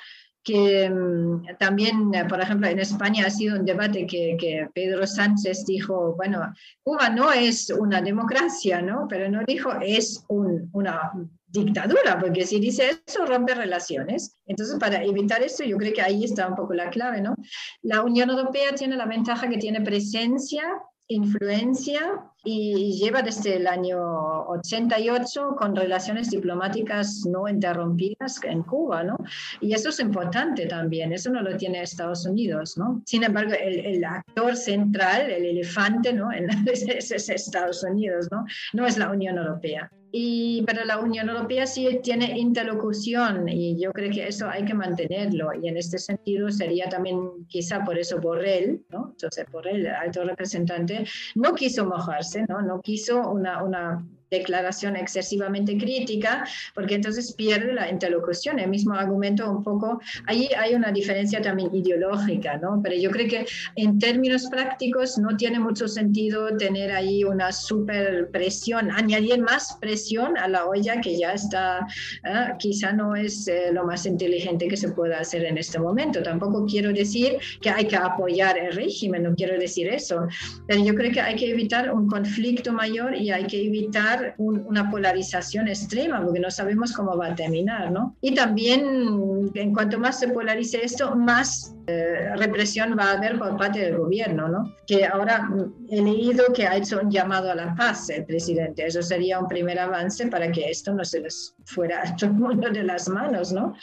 que 0.45 0.89
mm, 0.89 1.58
también, 1.58 2.12
por 2.30 2.39
ejemplo, 2.39 2.67
en 2.67 2.80
España 2.80 3.25
ha 3.25 3.30
sido 3.32 3.60
un 3.60 3.65
debate 3.65 4.06
que, 4.06 4.38
que, 4.39 4.69
Pedro 4.73 5.06
Sánchez 5.08 5.65
dijo, 5.65 6.15
bueno, 6.15 6.54
Cuba 6.84 7.10
no 7.10 7.34
es 7.34 7.71
una 7.71 8.01
democracia, 8.01 8.82
¿no? 8.82 9.08
Pero 9.10 9.30
no 9.30 9.41
dijo 9.45 9.71
es 9.82 10.23
un, 10.30 10.69
una 10.71 11.12
dictadura, 11.47 12.19
porque 12.19 12.45
si 12.45 12.60
dice 12.60 13.01
eso, 13.08 13.25
rompe 13.25 13.56
relaciones. 13.56 14.38
Entonces, 14.45 14.78
para 14.80 15.04
evitar 15.04 15.41
esto, 15.41 15.63
yo 15.63 15.78
creo 15.78 15.93
que 15.93 16.01
ahí 16.01 16.23
está 16.23 16.47
un 16.47 16.56
poco 16.56 16.73
la 16.73 16.89
clave, 16.89 17.21
¿no? 17.21 17.36
La 17.82 18.04
Unión 18.04 18.30
Europea 18.30 18.73
tiene 18.75 18.95
la 18.95 19.08
ventaja 19.08 19.49
que 19.49 19.58
tiene 19.58 19.82
presencia 19.82 20.63
influencia 21.08 22.24
y 22.44 22.94
lleva 23.00 23.22
desde 23.22 23.58
el 23.58 23.68
año 23.68 24.00
88 24.48 25.56
con 25.58 25.76
relaciones 25.76 26.30
diplomáticas 26.30 27.26
no 27.26 27.48
interrumpidas 27.48 28.39
en 28.44 28.63
Cuba, 28.63 29.04
¿no? 29.04 29.18
Y 29.62 29.74
eso 29.74 29.89
es 29.89 30.00
importante 30.00 30.68
también, 30.68 31.12
eso 31.13 31.30
no 31.32 31.41
lo 31.41 31.58
tiene 31.58 31.82
Estados 31.82 32.26
Unidos, 32.26 32.78
¿no? 32.78 33.02
Sin 33.06 33.24
embargo, 33.24 33.54
el, 33.60 34.04
actor 34.04 34.56
central, 34.56 35.30
el 35.30 35.46
elefante, 35.46 36.13
¿no? 36.13 36.30
Es, 36.65 37.12
es, 37.12 37.30
Estados 37.30 37.84
Unidos, 37.84 38.28
¿no? 38.32 38.46
No 38.74 38.86
es 38.86 38.98
la 38.98 39.10
Unión 39.10 39.38
Europea. 39.38 39.89
Y, 40.17 40.63
pero 40.65 40.86
la 40.86 40.97
Unión 40.97 41.28
Europea 41.28 41.67
sí 41.67 41.99
tiene 42.01 42.39
interlocución 42.39 43.49
y 43.49 43.78
yo 43.78 43.91
creo 43.91 44.10
que 44.10 44.25
eso 44.25 44.47
hay 44.47 44.63
que 44.63 44.73
mantenerlo. 44.73 45.49
Y 45.62 45.67
en 45.67 45.75
este 45.75 45.97
sentido 45.97 46.49
sería 46.49 46.88
también, 46.88 47.45
quizá 47.49 47.84
por 47.84 47.99
eso 47.99 48.21
Borrell, 48.21 48.82
¿no? 48.91 49.10
Entonces 49.10 49.45
Borrell, 49.51 49.86
el 49.86 49.93
alto 49.93 50.23
representante, 50.23 51.06
no 51.36 51.54
quiso 51.54 51.86
mojarse, 51.86 52.45
¿no? 52.47 52.62
No 52.62 52.80
quiso 52.80 53.30
una, 53.30 53.62
una 53.62 54.08
declaración 54.31 54.95
excesivamente 54.95 55.77
crítica, 55.77 56.45
porque 56.73 56.95
entonces 56.95 57.33
pierde 57.33 57.73
la 57.73 57.89
interlocución. 57.89 58.59
El 58.59 58.69
mismo 58.69 58.93
argumento 58.93 59.49
un 59.49 59.63
poco, 59.63 59.99
ahí 60.27 60.49
hay 60.57 60.73
una 60.73 60.91
diferencia 60.91 61.41
también 61.41 61.73
ideológica, 61.73 62.57
¿no? 62.57 62.81
Pero 62.83 62.95
yo 62.95 63.11
creo 63.11 63.27
que 63.27 63.45
en 63.75 63.99
términos 63.99 64.47
prácticos 64.49 65.17
no 65.17 65.35
tiene 65.38 65.59
mucho 65.59 65.88
sentido 65.88 66.55
tener 66.57 66.91
ahí 66.91 67.23
una 67.23 67.51
super 67.51 68.29
presión, 68.31 68.91
añadir 68.91 69.39
más 69.41 69.77
presión 69.79 70.38
a 70.38 70.47
la 70.47 70.65
olla 70.65 71.01
que 71.01 71.17
ya 71.17 71.33
está, 71.33 71.85
¿eh? 72.23 72.53
quizá 72.59 72.91
no 72.93 73.15
es 73.15 73.47
eh, 73.47 73.69
lo 73.71 73.85
más 73.85 74.05
inteligente 74.05 74.67
que 74.67 74.77
se 74.77 74.89
pueda 74.89 75.19
hacer 75.19 75.45
en 75.45 75.57
este 75.57 75.79
momento. 75.79 76.21
Tampoco 76.23 76.65
quiero 76.65 76.91
decir 76.91 77.38
que 77.61 77.69
hay 77.69 77.85
que 77.88 77.95
apoyar 77.95 78.57
el 78.57 78.73
régimen, 78.73 79.23
no 79.23 79.35
quiero 79.35 79.57
decir 79.59 79.88
eso, 79.88 80.27
pero 80.67 80.83
yo 80.83 80.95
creo 80.95 81.11
que 81.11 81.21
hay 81.21 81.35
que 81.35 81.51
evitar 81.51 81.91
un 81.93 82.07
conflicto 82.07 82.71
mayor 82.73 83.15
y 83.15 83.31
hay 83.31 83.45
que 83.45 83.65
evitar 83.65 84.14
una 84.38 84.89
polarización 84.89 85.67
extrema, 85.67 86.23
porque 86.23 86.39
no 86.39 86.51
sabemos 86.51 86.93
cómo 86.93 87.17
va 87.17 87.28
a 87.28 87.36
terminar, 87.36 87.91
¿no? 87.91 88.15
Y 88.21 88.34
también, 88.34 89.51
en 89.54 89.73
cuanto 89.73 89.99
más 89.99 90.19
se 90.19 90.30
polarice 90.30 90.84
esto, 90.84 91.15
más 91.15 91.75
eh, 91.88 92.36
represión 92.36 92.95
va 92.97 93.12
a 93.12 93.17
haber 93.17 93.38
por 93.38 93.56
parte 93.58 93.80
del 93.80 93.97
gobierno, 93.97 94.47
¿no? 94.47 94.73
Que 94.88 95.06
ahora 95.06 95.43
mm, 95.43 95.88
he 95.89 96.01
leído 96.01 96.45
que 96.54 96.65
ha 96.65 96.75
hecho 96.78 96.99
un 97.01 97.12
llamado 97.12 97.51
a 97.51 97.56
la 97.56 97.75
paz 97.75 98.10
el 98.10 98.25
presidente. 98.25 98.86
Eso 98.86 99.01
sería 99.01 99.39
un 99.39 99.47
primer 99.47 99.80
avance 99.80 100.28
para 100.28 100.51
que 100.51 100.69
esto 100.69 100.93
no 100.93 101.06
se 101.06 101.19
les 101.19 101.56
fuera 101.65 102.01
a 102.01 102.15
todo 102.17 102.32
el 102.32 102.36
mundo 102.38 102.69
de 102.69 102.84
las 102.84 103.08
manos, 103.08 103.51
¿no? 103.51 103.75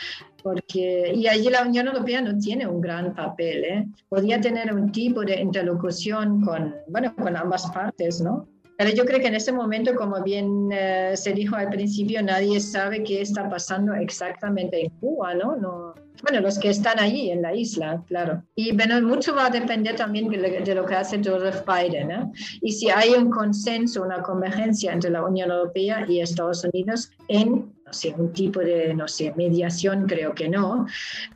porque 0.42 1.12
y 1.14 1.28
allí 1.28 1.48
la 1.48 1.62
Unión 1.62 1.86
Europea 1.86 2.20
no 2.20 2.36
tiene 2.38 2.66
un 2.66 2.80
gran 2.80 3.14
papel, 3.14 3.64
¿eh? 3.64 3.86
podía 4.08 4.40
tener 4.40 4.74
un 4.74 4.90
tipo 4.90 5.24
de 5.24 5.40
interlocución 5.40 6.40
con, 6.40 6.74
bueno, 6.88 7.14
con 7.14 7.36
ambas 7.36 7.70
partes, 7.70 8.20
¿no? 8.20 8.48
Pero 8.78 8.90
yo 8.90 9.04
creo 9.04 9.20
que 9.20 9.28
en 9.28 9.34
ese 9.34 9.52
momento, 9.52 9.94
como 9.94 10.22
bien 10.22 10.70
eh, 10.72 11.12
se 11.14 11.32
dijo 11.32 11.56
al 11.56 11.68
principio, 11.68 12.22
nadie 12.22 12.60
sabe 12.60 13.02
qué 13.02 13.20
está 13.20 13.48
pasando 13.48 13.94
exactamente 13.94 14.84
en 14.84 14.90
Cuba, 15.00 15.34
¿no? 15.34 15.56
no 15.56 15.94
bueno, 16.22 16.40
los 16.40 16.58
que 16.58 16.70
están 16.70 17.00
allí 17.00 17.30
en 17.30 17.42
la 17.42 17.54
isla, 17.54 18.02
claro. 18.06 18.42
Y 18.54 18.74
bueno, 18.76 19.00
mucho 19.02 19.34
va 19.34 19.46
a 19.46 19.50
depender 19.50 19.96
también 19.96 20.28
de 20.28 20.74
lo 20.74 20.86
que 20.86 20.94
hace 20.94 21.20
Joseph 21.22 21.64
Biden. 21.66 22.10
¿eh? 22.12 22.30
Y 22.60 22.72
si 22.72 22.90
hay 22.90 23.10
un 23.10 23.28
consenso, 23.28 24.02
una 24.02 24.22
convergencia 24.22 24.92
entre 24.92 25.10
la 25.10 25.24
Unión 25.24 25.50
Europea 25.50 26.06
y 26.08 26.20
Estados 26.20 26.64
Unidos 26.64 27.10
en 27.28 27.72
sé, 27.92 28.14
un 28.16 28.32
tipo 28.32 28.60
de, 28.60 28.94
no 28.94 29.08
sé, 29.08 29.32
mediación, 29.36 30.06
creo 30.06 30.34
que 30.34 30.48
no, 30.48 30.86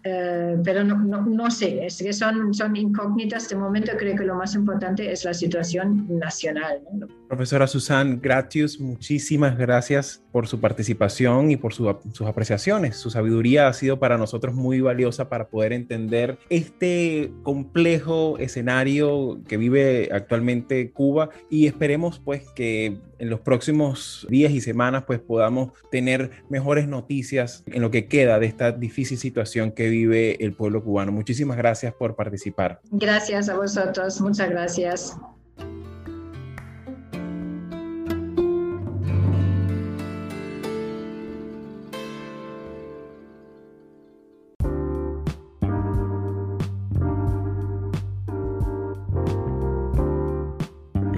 eh, 0.03 0.57
pero 0.65 0.85
no, 0.85 0.97
no, 0.99 1.23
no, 1.23 1.51
sé, 1.51 1.87
es 1.87 1.99
que 1.99 2.13
son, 2.13 2.53
son 2.55 2.77
incógnitas. 2.77 3.49
De 3.49 3.57
momento 3.57 3.93
creo 3.99 4.17
que 4.17 4.25
lo 4.25 4.35
más 4.35 4.55
importante 4.55 5.11
es 5.11 5.25
la 5.25 5.35
situación 5.35 6.07
nacional. 6.09 6.81
Profesora 7.29 7.67
Susan 7.67 8.21
Gratius, 8.21 8.81
muchísimas 8.81 9.59
gracias 9.59 10.23
por 10.33 10.47
su 10.47 10.61
participación 10.61 11.51
y 11.51 11.57
por 11.57 11.73
sus 11.73 12.27
apreciaciones. 12.27 12.97
Su 12.97 13.11
sabiduría 13.11 13.69
ha 13.69 13.73
sido 13.73 13.99
para 13.99 14.19
nosotros 14.19 14.55
muy 14.55 14.81
valiosa 14.81 15.29
para 15.29 15.49
poder 15.49 15.73
entender 15.73 16.39
este 16.51 17.33
complejo 17.43 18.37
escenario 18.39 19.41
que 19.49 19.57
vive 19.57 20.09
actualmente 20.13 20.91
Cuba 20.93 21.31
y 21.51 21.67
esperemos 21.67 22.19
pues 22.19 22.49
que 22.51 22.99
en 23.19 23.31
los 23.31 23.41
próximos 23.41 24.27
días 24.29 24.53
y 24.53 24.61
semanas 24.61 25.05
pues 25.07 25.21
podamos 25.21 25.73
tener 25.91 26.31
mejores 26.49 26.89
noticias 26.89 27.65
en 27.67 27.83
lo 27.83 27.91
que 27.91 28.07
queda 28.07 28.39
de 28.39 28.47
esta 28.47 28.73
difícil 28.73 29.19
situación 29.19 29.73
que 29.73 29.89
vive 29.89 30.45
el 30.45 30.55
pueblo 30.55 30.83
cubano. 30.83 31.13
Muchísimas 31.13 31.57
gracias 31.57 31.95
por 31.95 32.17
participar. 32.17 32.81
Gracias 32.91 33.49
a 33.49 33.57
vosotros, 33.57 34.21
muchas 34.21 34.51
gracias. 34.51 35.17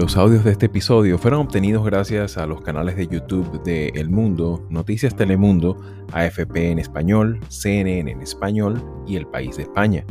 Los 0.09 0.17
audios 0.17 0.43
de 0.43 0.53
este 0.53 0.65
episodio 0.65 1.19
fueron 1.19 1.41
obtenidos 1.41 1.85
gracias 1.85 2.39
a 2.39 2.47
los 2.47 2.63
canales 2.63 2.97
de 2.97 3.09
YouTube 3.09 3.63
de 3.63 3.89
El 3.89 4.09
Mundo, 4.09 4.67
Noticias 4.71 5.15
Telemundo, 5.15 5.77
AFP 6.13 6.71
en 6.71 6.79
español, 6.79 7.41
CNN 7.49 8.11
en 8.11 8.23
español 8.23 8.83
y 9.07 9.17
El 9.17 9.27
País 9.27 9.59
de 9.59 9.65
España. 9.65 10.07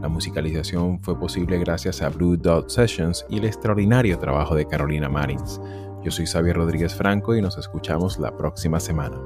La 0.00 0.06
musicalización 0.06 1.02
fue 1.02 1.18
posible 1.18 1.58
gracias 1.58 2.02
a 2.02 2.08
Blue 2.10 2.36
Dot 2.36 2.70
Sessions 2.70 3.26
y 3.28 3.38
el 3.38 3.46
extraordinario 3.46 4.16
trabajo 4.16 4.54
de 4.54 4.68
Carolina 4.68 5.08
Marins. 5.08 5.60
Yo 6.04 6.12
soy 6.12 6.26
Xavier 6.26 6.54
Rodríguez 6.54 6.94
Franco 6.94 7.34
y 7.34 7.42
nos 7.42 7.58
escuchamos 7.58 8.20
la 8.20 8.36
próxima 8.36 8.78
semana. 8.78 9.16